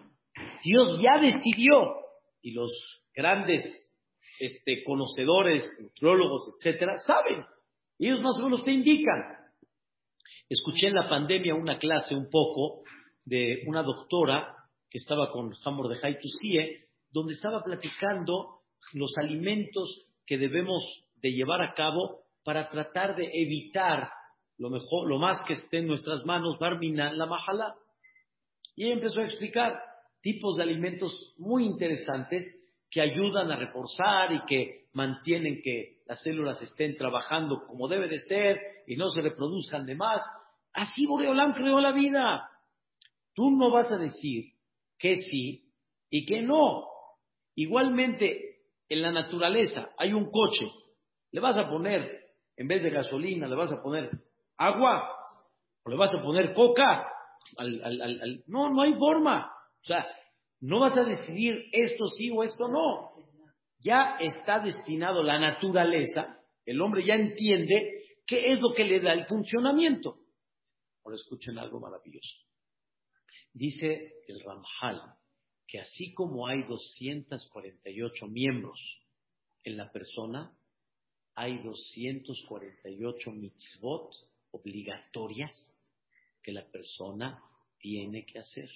[0.63, 1.97] Dios ya decidió,
[2.43, 2.71] y los
[3.15, 3.65] grandes
[4.41, 7.45] este, conocedores, nutriólogos, etcétera, saben,
[7.99, 9.23] ellos más o menos te indican.
[10.49, 12.83] Escuché en la pandemia una clase un poco
[13.25, 14.55] de una doctora
[14.91, 18.61] que estaba con Hamor de Haitusie, donde estaba platicando
[18.93, 20.83] los alimentos que debemos
[21.17, 24.11] de llevar a cabo para tratar de evitar
[24.59, 27.75] lo mejor, lo más que esté en nuestras manos, Barmina, la majalá.
[28.77, 29.81] Y empezó a explicar
[30.21, 32.47] tipos de alimentos muy interesantes
[32.91, 38.21] que ayudan a reforzar y que mantienen que las células estén trabajando como debe de
[38.21, 40.25] ser y no se reproduzcan de más.
[40.73, 42.49] Así Boreolán creó la vida.
[43.35, 44.53] Tú no vas a decir
[44.99, 45.73] que sí
[46.11, 46.85] y que no.
[47.57, 50.67] Igualmente, en la naturaleza hay un coche,
[51.33, 54.11] le vas a poner, en vez de gasolina, le vas a poner
[54.57, 55.11] agua,
[55.85, 57.07] o le vas a poner coca.
[58.47, 59.51] No, no hay forma.
[59.83, 60.07] O sea,
[60.61, 63.09] no vas a decidir esto sí o esto no.
[63.81, 69.13] Ya está destinado la naturaleza, el hombre ya entiende qué es lo que le da
[69.13, 70.17] el funcionamiento.
[71.05, 72.39] Ahora escuchen algo maravilloso.
[73.53, 75.03] Dice el Ramjal
[75.67, 78.79] que así como hay 248 miembros
[79.65, 80.57] en la persona,
[81.35, 84.13] hay 248 mitzvot
[84.55, 85.53] obligatorias
[86.43, 87.43] que la persona
[87.79, 88.71] tiene que hacer.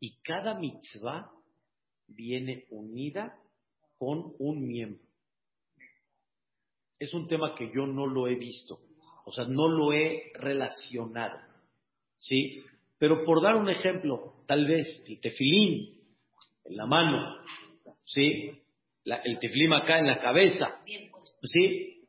[0.00, 1.30] Y cada mitzvah
[2.06, 3.38] viene unida
[3.98, 5.02] con un miembro.
[6.98, 8.78] Es un tema que yo no lo he visto,
[9.24, 11.38] o sea, no lo he relacionado,
[12.16, 12.64] ¿sí?
[12.98, 16.00] Pero por dar un ejemplo, tal vez el tefilín
[16.64, 17.36] en la mano,
[18.04, 18.50] ¿sí?
[19.04, 20.80] el tefilín acá en la cabeza,
[21.42, 22.08] ¿sí?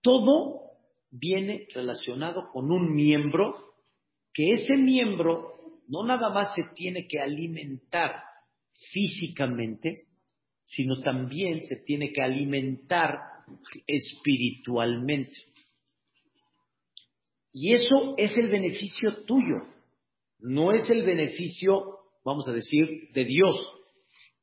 [0.00, 0.69] Todo
[1.10, 3.74] viene relacionado con un miembro,
[4.32, 5.54] que ese miembro
[5.88, 8.22] no nada más se tiene que alimentar
[8.92, 10.06] físicamente,
[10.62, 13.18] sino también se tiene que alimentar
[13.86, 15.36] espiritualmente.
[17.52, 19.66] Y eso es el beneficio tuyo,
[20.38, 23.56] no es el beneficio, vamos a decir, de Dios.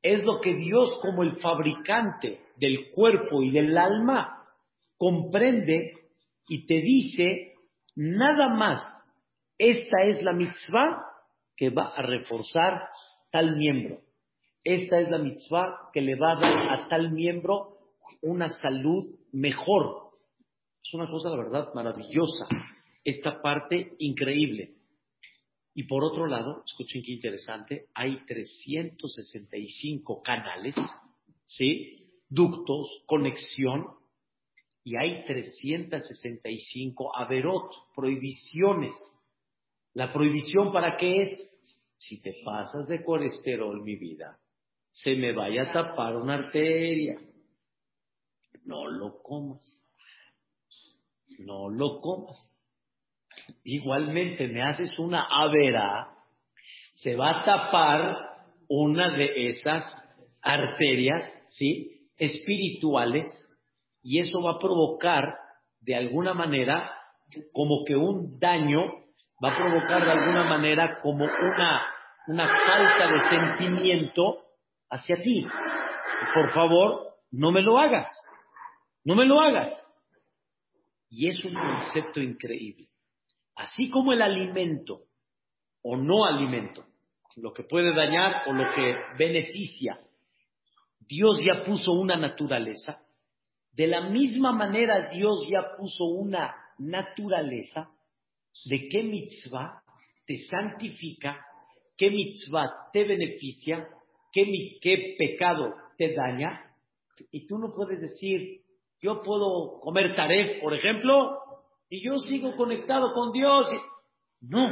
[0.01, 4.43] Es lo que Dios como el fabricante del cuerpo y del alma
[4.97, 5.93] comprende
[6.47, 7.55] y te dice,
[7.95, 8.81] nada más,
[9.57, 11.03] esta es la mitzvah
[11.55, 12.89] que va a reforzar
[13.31, 14.01] tal miembro.
[14.63, 17.77] Esta es la mitzvah que le va a dar a tal miembro
[18.21, 20.11] una salud mejor.
[20.83, 22.47] Es una cosa, la verdad, maravillosa.
[23.03, 24.75] Esta parte increíble.
[25.73, 30.75] Y por otro lado, escuchen qué interesante, hay 365 canales,
[31.43, 32.09] ¿sí?
[32.29, 33.85] Ductos, conexión,
[34.87, 38.95] y hay 365 averot, prohibiciones.
[39.93, 41.31] ¿La prohibición para qué es?
[41.97, 44.39] Si te pasas de colesterol, mi vida,
[44.91, 47.19] se me vaya a tapar una arteria.
[48.63, 49.83] No lo comas.
[51.39, 52.49] No lo comas.
[53.65, 56.15] Igualmente me haces una avera,
[56.95, 58.15] se va a tapar
[58.69, 59.85] una de esas
[60.41, 62.09] arterias, ¿sí?
[62.15, 63.27] Espirituales,
[64.09, 65.35] y eso va a provocar,
[65.81, 66.93] de alguna manera,
[67.51, 68.79] como que un daño,
[69.43, 71.81] va a provocar de alguna manera como una,
[72.27, 74.45] una falta de sentimiento
[74.89, 75.45] hacia ti.
[76.33, 78.07] Por favor, no me lo hagas.
[79.03, 79.71] No me lo hagas.
[81.09, 82.87] Y es un concepto increíble.
[83.57, 85.01] Así como el alimento
[85.81, 86.85] o no alimento,
[87.35, 89.99] lo que puede dañar o lo que beneficia,
[90.97, 93.01] Dios ya puso una naturaleza.
[93.77, 97.91] De la misma manera Dios ya puso una naturaleza
[98.65, 99.83] de qué mitzvah
[100.25, 101.45] te santifica,
[101.95, 103.87] qué mitzvah te beneficia
[104.81, 106.73] qué, pecado te daña,
[107.31, 108.61] y tú no puedes decir,
[108.99, 111.39] yo puedo comer taref, por ejemplo,
[111.87, 113.67] y yo sigo conectado con Dios.
[114.41, 114.69] No,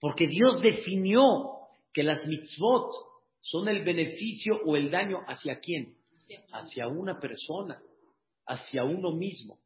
[0.00, 1.24] porque Dios definió
[1.94, 2.92] que las mitzvot
[3.40, 5.96] son el beneficio o el daño hacia quién?
[6.52, 7.80] Hacia una persona,
[8.46, 9.60] hacia uno mismo.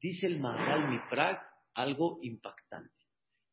[0.00, 1.40] Dice el Maharal Miprag
[1.74, 2.94] algo impactante.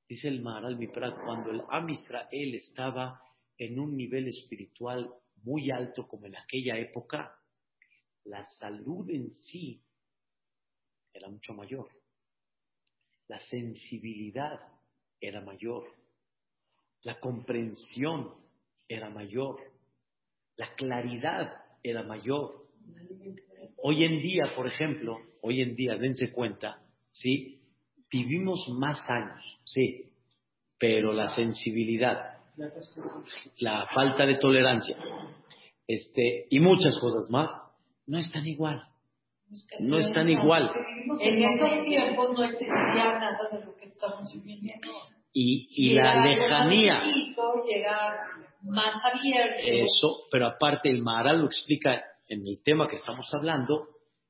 [0.07, 3.21] Dice el Maharal Miprag, cuando el Am estaba
[3.57, 7.38] en un nivel espiritual muy alto como en aquella época,
[8.23, 9.83] la salud en sí
[11.13, 11.89] era mucho mayor.
[13.27, 14.60] La sensibilidad
[15.19, 15.93] era mayor.
[17.01, 18.33] La comprensión
[18.88, 19.60] era mayor.
[20.55, 22.66] La claridad era mayor.
[23.82, 27.60] Hoy en día, por ejemplo, hoy en día, dense cuenta, ¿sí?
[28.12, 30.06] Vivimos más años, sí,
[30.80, 32.38] pero la sensibilidad,
[33.60, 34.98] la falta de tolerancia,
[35.88, 37.50] este, y muchas cosas más,
[38.06, 38.88] no están igual.
[39.80, 40.70] No están igual.
[41.22, 44.90] En esos tiempos no existía nada de lo que estamos viviendo.
[45.32, 47.04] Y, y la lejanía.
[48.67, 49.63] Más abierto.
[49.65, 53.88] Eso, pero aparte el Maharal lo explica en el tema que estamos hablando,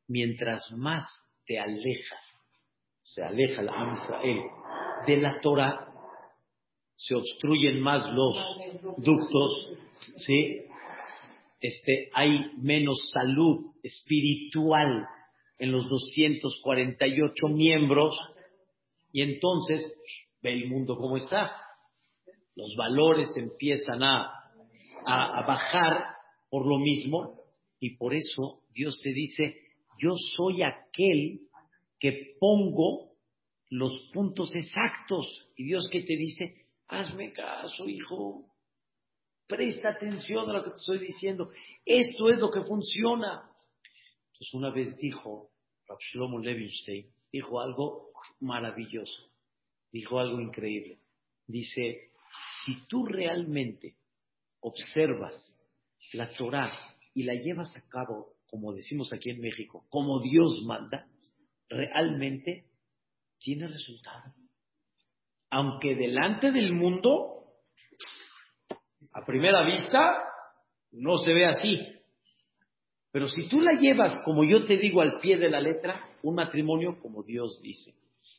[0.07, 1.05] mientras más
[1.45, 2.23] te alejas,
[3.01, 4.39] se aleja la Israel
[5.05, 5.87] de la Torah,
[6.95, 8.37] se obstruyen más los
[8.97, 9.69] ductos,
[10.17, 10.65] ¿sí?
[11.59, 15.07] Este, hay menos salud espiritual
[15.57, 18.15] en los 248 miembros
[19.11, 19.83] y entonces
[20.41, 21.51] ve el mundo como está.
[22.57, 24.29] Los valores empiezan a,
[25.05, 26.15] a bajar
[26.49, 27.39] por lo mismo
[27.79, 29.55] y por eso Dios te dice,
[30.01, 31.47] yo soy aquel
[31.99, 33.13] que pongo
[33.69, 35.25] los puntos exactos.
[35.55, 38.45] Y Dios que te dice, Hazme caso, hijo.
[39.47, 41.49] Presta atención a lo que te estoy diciendo.
[41.85, 43.49] Esto es lo que funciona.
[44.27, 45.49] Entonces una vez dijo,
[46.11, 49.31] Shlomo Levinstein, dijo algo maravilloso.
[49.91, 50.99] Dijo algo increíble.
[51.45, 52.06] Dice,
[52.67, 53.95] si tú realmente
[54.59, 55.57] observas
[56.11, 56.73] la Torah
[57.13, 61.07] y la llevas a cabo, como decimos aquí en México, como Dios manda,
[61.69, 62.65] realmente
[63.39, 64.33] tiene resultado.
[65.49, 67.53] Aunque delante del mundo,
[69.13, 70.23] a primera vista,
[70.91, 71.87] no se ve así.
[73.11, 76.35] Pero si tú la llevas, como yo te digo, al pie de la letra, un
[76.35, 77.95] matrimonio como Dios dice,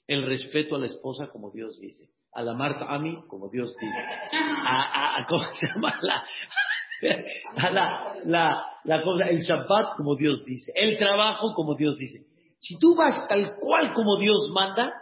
[0.07, 3.99] el respeto a la esposa como Dios dice, a la Marta Ami como Dios dice,
[4.65, 5.99] a, ¿cómo se llama?
[6.03, 6.25] La,
[7.57, 12.25] a la, la, la el Shabbat como Dios dice, el trabajo como Dios dice.
[12.61, 14.93] Si tú vas tal cual como Dios manda,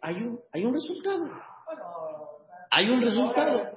[0.00, 1.28] hay un, hay un resultado.
[2.70, 3.72] Hay un resultado.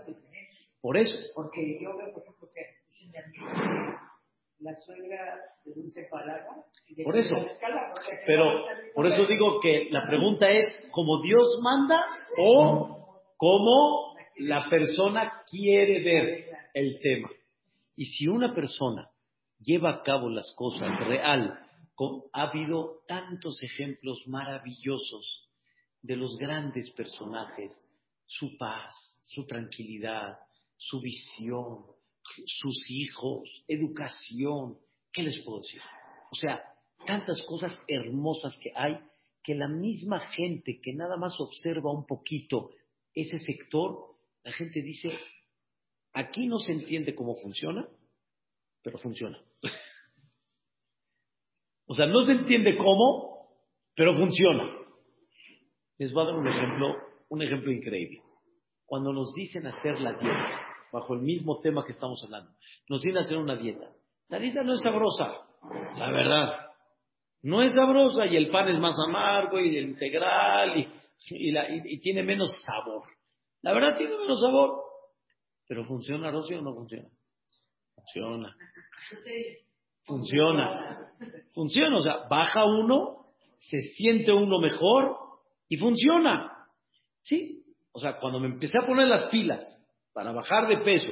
[0.82, 1.16] Por eso.
[1.34, 2.62] Porque yo veo, por ejemplo, que
[4.60, 6.48] la suegra de dulce palabra.
[7.04, 7.36] Por eso.
[8.26, 12.06] Pero por eso digo que la pregunta es, ¿como Dios manda
[12.38, 17.30] o como la persona quiere ver el tema?
[17.96, 19.10] Y si una persona
[19.60, 21.60] lleva a cabo las cosas real,
[22.34, 25.50] ha habido tantos ejemplos maravillosos
[26.02, 27.72] de los grandes personajes,
[28.26, 28.94] su paz,
[29.24, 30.38] su tranquilidad,
[30.78, 31.86] su visión,
[32.46, 34.78] sus hijos, educación,
[35.12, 35.82] ¿qué les puedo decir?
[36.32, 36.64] O sea,
[37.06, 38.98] tantas cosas hermosas que hay
[39.44, 42.72] que la misma gente que nada más observa un poquito
[43.14, 45.18] ese sector, la gente dice,
[46.14, 47.88] aquí no se entiende cómo funciona,
[48.82, 49.40] pero funciona.
[51.88, 53.36] o sea, no se entiende cómo,
[53.96, 54.76] pero funciona.
[55.98, 56.96] Les voy a dar un ejemplo,
[57.30, 58.22] un ejemplo increíble.
[58.86, 60.65] Cuando nos dicen hacer la dieta,
[60.96, 62.52] bajo el mismo tema que estamos hablando.
[62.88, 63.92] Nos viene a hacer una dieta.
[64.30, 65.30] La dieta no es sabrosa,
[65.98, 66.68] la verdad.
[67.44, 70.88] No es sabrosa y el pan es más amargo y el integral y,
[71.30, 73.04] y, tiene menos sabor.
[73.62, 74.84] La verdad tiene menos sabor.
[75.68, 77.10] Pero ¿funciona, Rocío, o no funciona?
[77.94, 78.56] Funciona.
[80.06, 81.12] Funciona.
[81.54, 81.98] Funciona.
[81.98, 85.18] O sea, baja uno, se siente uno mejor
[85.68, 86.70] y funciona.
[87.22, 87.66] ¿Sí?
[87.92, 89.64] O sea, cuando me empecé a poner las pilas
[90.16, 91.12] para bajar de peso,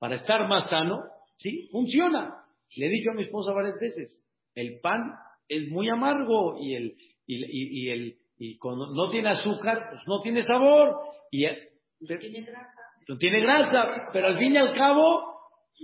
[0.00, 1.04] para estar más sano,
[1.36, 1.68] ¿sí?
[1.70, 2.34] Funciona.
[2.76, 4.26] Le he dicho a mi esposa varias veces,
[4.56, 5.12] el pan
[5.48, 6.96] es muy amargo y el
[7.26, 10.96] y, y, el y cuando no tiene azúcar, pues no tiene sabor
[11.30, 12.74] y no tiene grasa.
[13.08, 15.22] No tiene grasa, pero al fin y al cabo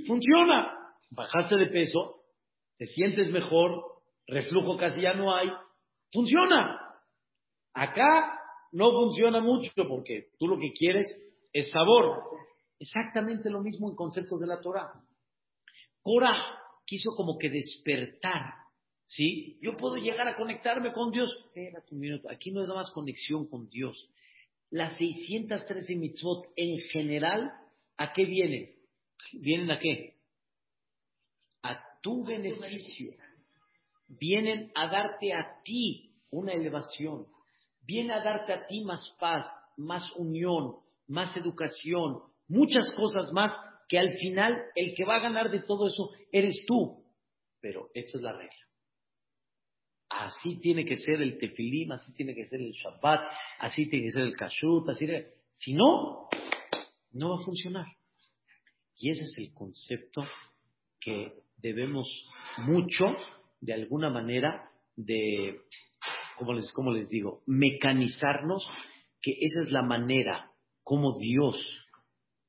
[0.07, 0.73] funciona.
[1.11, 2.23] Bajaste de peso,
[2.79, 3.81] te sientes mejor,
[4.27, 5.49] reflujo casi ya no hay,
[6.13, 6.81] funciona.
[7.75, 8.41] Acá
[8.73, 11.07] no funciona mucho porque tú lo que quieres
[11.53, 12.23] es sabor.
[12.79, 14.93] Exactamente lo mismo en conceptos de la Torah.
[16.03, 16.37] Cora
[16.85, 18.55] quiso como que despertar,
[19.07, 19.59] ¿sí?
[19.61, 21.31] Yo puedo llegar a conectarme con Dios.
[21.47, 24.09] Espérate un minuto, aquí no es nada más conexión con Dios.
[24.71, 27.51] Las 613 mitzvot en general,
[27.97, 28.75] ¿a qué vienen?
[29.33, 30.17] ¿Vienen a qué?
[31.63, 33.11] A tu beneficio.
[34.09, 37.27] Vienen a darte a ti una elevación.
[37.83, 39.47] Viene a darte a ti más paz,
[39.77, 43.53] más unión, más educación, muchas cosas más
[43.89, 47.05] que al final el que va a ganar de todo eso eres tú.
[47.61, 48.67] Pero esta es la regla.
[50.09, 53.29] Así tiene que ser el tefilim, así tiene que ser el Shabbat,
[53.59, 55.07] así tiene que ser el kashrut, así
[55.51, 56.29] Si no,
[57.13, 57.87] no va a funcionar.
[58.97, 60.25] Y ese es el concepto
[61.01, 62.09] que debemos
[62.59, 63.05] mucho,
[63.61, 65.61] de alguna manera, de,
[66.39, 68.69] como les, como les digo, mecanizarnos,
[69.21, 71.57] que esa es la manera como Dios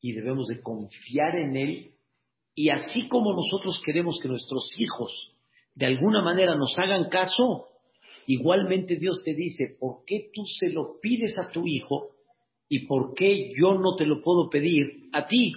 [0.02, 1.92] y debemos de confiar en Él.
[2.56, 5.34] Y así como nosotros queremos que nuestros hijos
[5.78, 7.68] de alguna manera nos hagan caso,
[8.26, 12.16] igualmente Dios te dice, ¿por qué tú se lo pides a tu hijo
[12.68, 15.54] y por qué yo no te lo puedo pedir a ti?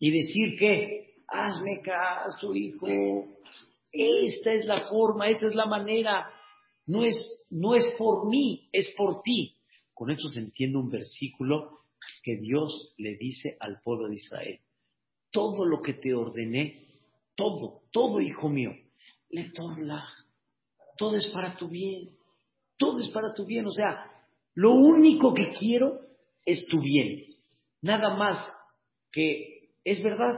[0.00, 2.86] Y decir que, hazme caso, hijo,
[3.92, 6.30] esta es la forma, esa es la manera,
[6.86, 9.54] no es, no es por mí, es por ti.
[9.92, 11.81] Con eso se entiende un versículo
[12.22, 14.60] que Dios le dice al pueblo de Israel,
[15.30, 16.86] todo lo que te ordené,
[17.34, 18.72] todo, todo hijo mío,
[19.30, 22.10] le todo es para tu bien,
[22.76, 24.10] todo es para tu bien, o sea,
[24.54, 26.00] lo único que quiero
[26.44, 27.26] es tu bien,
[27.80, 28.38] nada más
[29.10, 30.34] que es verdad,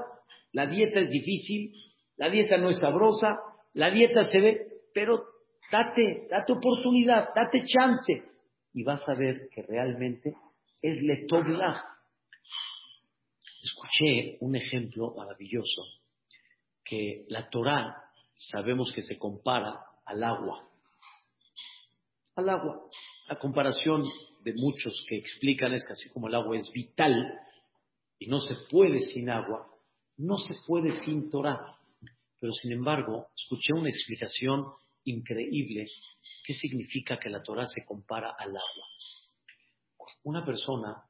[0.53, 1.73] la dieta es difícil,
[2.17, 3.41] la dieta no es sabrosa,
[3.73, 5.25] la dieta se ve, pero
[5.71, 8.23] date, date oportunidad, date chance.
[8.73, 10.35] Y vas a ver que realmente
[10.83, 11.83] es letovlah.
[13.62, 15.83] Escuché un ejemplo maravilloso,
[16.85, 18.05] que la Torah
[18.37, 20.68] sabemos que se compara al agua.
[22.37, 22.89] Al agua.
[23.29, 24.03] La comparación
[24.43, 27.41] de muchos que explican es que así como el agua es vital,
[28.18, 29.66] y no se puede sin agua,
[30.16, 31.79] no se puede sin Torah.
[32.39, 34.66] Pero sin embargo, escuché una explicación
[35.05, 35.87] increíble.
[36.45, 38.87] ¿Qué significa que la Torah se compara al agua?
[40.23, 41.05] Una persona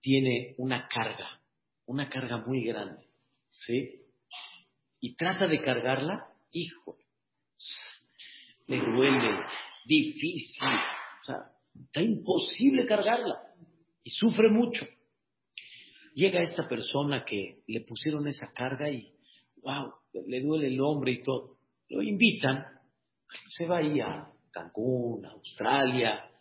[0.00, 1.40] tiene una carga,
[1.86, 3.08] una carga muy grande,
[3.56, 4.02] ¿sí?
[5.00, 6.96] Y trata de cargarla, hijo,
[8.66, 9.44] le duele,
[9.86, 11.52] difícil, o sea,
[11.86, 13.40] está imposible cargarla
[14.04, 14.86] y sufre mucho.
[16.14, 19.14] Llega esta persona que le pusieron esa carga y,
[19.62, 19.92] wow,
[20.26, 21.56] le duele el hombre y todo.
[21.88, 22.64] Lo invitan,
[23.48, 26.31] se va ahí a Cancún, a Australia,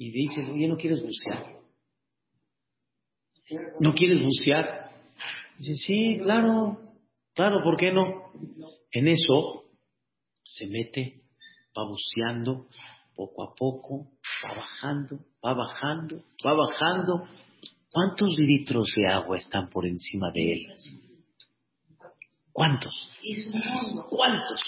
[0.00, 1.58] y dice, oye, ¿no quieres bucear?
[3.80, 4.92] ¿No quieres bucear?
[5.58, 6.80] Dice, sí, claro,
[7.34, 8.32] claro, ¿por qué no?
[8.92, 9.64] En eso
[10.42, 11.20] se mete,
[11.76, 12.66] va buceando,
[13.14, 14.06] poco a poco,
[14.42, 17.28] va bajando, va bajando, va bajando.
[17.90, 20.66] ¿Cuántos litros de agua están por encima de él?
[22.52, 22.94] ¿Cuántos?
[24.08, 24.62] ¿Cuántos?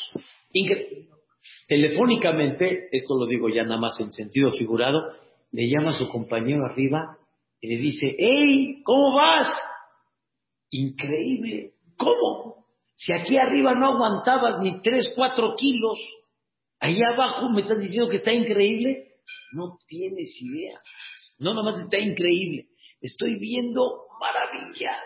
[1.67, 5.01] Telefónicamente, esto lo digo ya nada más en sentido figurado,
[5.51, 7.19] le llama a su compañero arriba
[7.61, 8.83] y le dice, ¡Ey!
[8.83, 9.49] ¿Cómo vas?
[10.71, 11.75] Increíble.
[11.97, 12.67] ¿Cómo?
[12.95, 15.99] Si aquí arriba no aguantabas ni 3, 4 kilos,
[16.81, 19.09] allá abajo me estás diciendo que está increíble.
[19.53, 20.81] No tienes idea.
[21.39, 22.69] No, nada más está increíble.
[23.01, 24.99] Estoy viendo maravillas.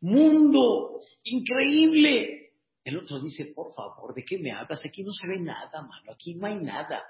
[0.00, 2.41] Mundo increíble.
[2.84, 4.84] El otro dice, por favor, ¿de qué me hablas?
[4.84, 6.12] Aquí no se ve nada, mano.
[6.12, 7.02] Aquí no hay nada.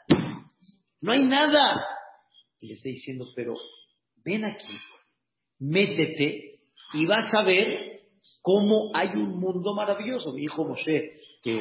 [1.00, 1.84] No hay nada.
[2.60, 3.54] Y le está diciendo, pero
[4.24, 4.76] ven aquí,
[5.58, 6.60] métete
[6.92, 8.02] y vas a ver
[8.40, 10.32] cómo hay un mundo maravilloso.
[10.32, 11.60] Mi hijo Moshe, que,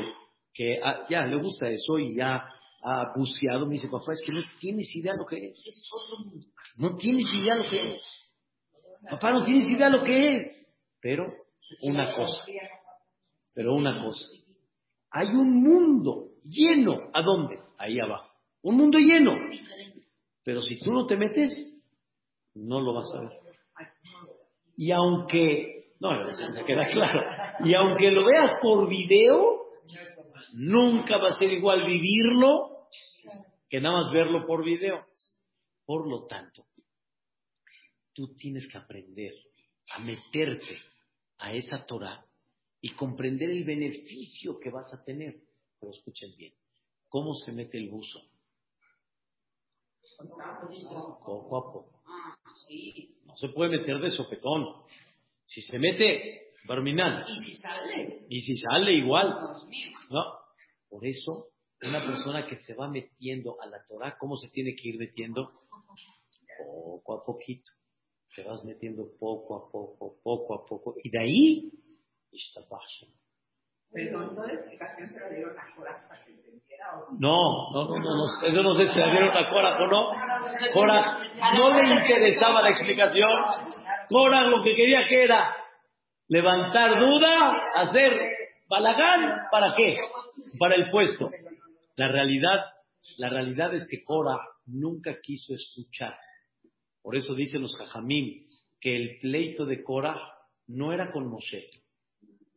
[0.53, 2.43] que ah, ya le gusta eso y ya
[2.83, 5.57] ha buceado, me dice, papá, es que no tienes idea lo que es.
[5.65, 6.47] Es otro mundo.
[6.75, 8.31] No tienes idea lo que es.
[9.09, 10.67] Papá, no tienes idea lo que es.
[10.99, 11.25] Pero
[11.83, 12.45] una cosa,
[13.55, 14.25] pero una cosa.
[15.11, 17.09] Hay un mundo lleno.
[17.13, 17.59] ¿A dónde?
[17.77, 18.29] Ahí abajo.
[18.61, 19.35] Un mundo lleno.
[20.43, 21.51] Pero si tú no te metes,
[22.55, 23.39] no lo vas a ver.
[24.77, 27.21] Y aunque, no, se queda claro,
[27.63, 29.61] y aunque lo veas por video,
[30.55, 32.87] nunca va a ser igual vivirlo
[33.69, 35.05] que nada más verlo por video.
[35.85, 36.65] Por lo tanto,
[38.13, 39.33] tú tienes que aprender
[39.91, 40.79] a meterte
[41.37, 42.25] a esa Torah
[42.81, 45.39] y comprender el beneficio que vas a tener.
[45.79, 46.53] Pero escuchen bien,
[47.07, 48.19] ¿cómo se mete el buzo?
[50.17, 52.01] Poco a poco.
[53.25, 54.83] No se puede meter de sopetón.
[55.45, 57.25] Si se mete, terminal.
[57.27, 58.25] ¿Y si sale?
[58.29, 59.55] Y si sale igual.
[60.09, 60.23] No.
[60.89, 61.47] Por eso,
[61.81, 65.49] una persona que se va metiendo a la Torah, ¿cómo se tiene que ir metiendo?
[66.57, 67.71] Poco a poquito.
[68.35, 70.95] Te vas metiendo poco a poco, poco a poco.
[71.03, 71.71] Y de ahí,
[73.93, 76.85] Pero entonces, explicación se la dieron a Cora para que entendiera.
[77.19, 80.11] No, no, no, no, no, eso no sé si la dieron a Cora o no.
[80.73, 81.19] Cora
[81.57, 83.29] no le interesaba la explicación.
[84.07, 85.55] Cora lo que quería que era
[86.29, 88.31] levantar duda, hacer
[88.69, 89.95] balagán, ¿para qué?
[90.57, 91.29] Para el puesto.
[91.97, 92.63] La realidad,
[93.17, 96.17] la realidad es que Cora nunca quiso escuchar.
[97.01, 98.47] Por eso dicen los jajamim
[98.79, 100.15] que el pleito de Cora
[100.67, 101.67] no era con Moshe,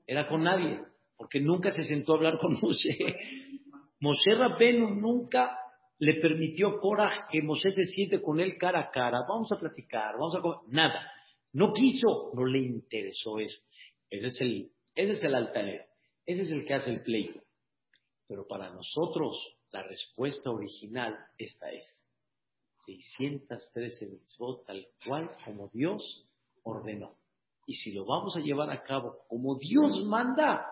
[0.06, 0.80] era con nadie,
[1.16, 2.96] porque nunca se sentó a hablar con Moshe.
[4.00, 5.58] Moshe Rabenu nunca
[5.98, 9.20] le permitió Cora que Moshe se siente con él cara a cara.
[9.28, 11.10] Vamos a platicar, vamos a nada.
[11.52, 13.58] No quiso, no le interesó eso.
[14.10, 15.84] Ese es el, ese es el altanero,
[16.26, 17.40] ese es el que hace el pleito.
[18.26, 21.86] Pero para nosotros la respuesta original esta es
[22.86, 26.28] 613 mitzvot tal cual como Dios
[26.62, 27.16] ordenó.
[27.66, 30.66] Y si lo vamos a llevar a cabo como Dios manda,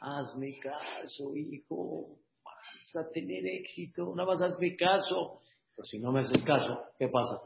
[0.00, 5.40] hazme caso, hijo, vas a tener éxito, nada más hazme caso.
[5.74, 7.40] Pero si no me haces caso, ¿qué pasa?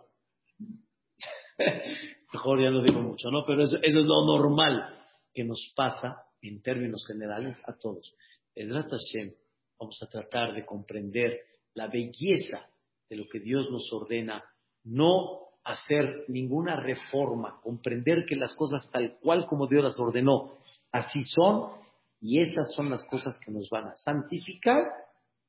[2.32, 3.44] Mejor ya no digo mucho, ¿no?
[3.46, 4.86] Pero eso, eso es lo normal
[5.32, 8.14] que nos pasa en términos generales a todos.
[8.54, 9.32] Edrat Hashem,
[9.78, 11.40] vamos a tratar de comprender
[11.74, 12.68] la belleza
[13.09, 14.44] de lo que Dios nos ordena,
[14.84, 20.54] no hacer ninguna reforma, comprender que las cosas tal cual como Dios las ordenó,
[20.92, 21.72] así son,
[22.20, 24.84] y esas son las cosas que nos van a santificar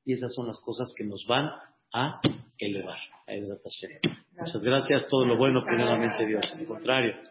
[0.04, 1.50] y esas son las cosas que nos van
[1.92, 2.20] a
[2.58, 2.98] elevar.
[4.38, 6.44] Muchas gracias, todo lo bueno, primeramente Dios.
[6.52, 7.29] Al contrario.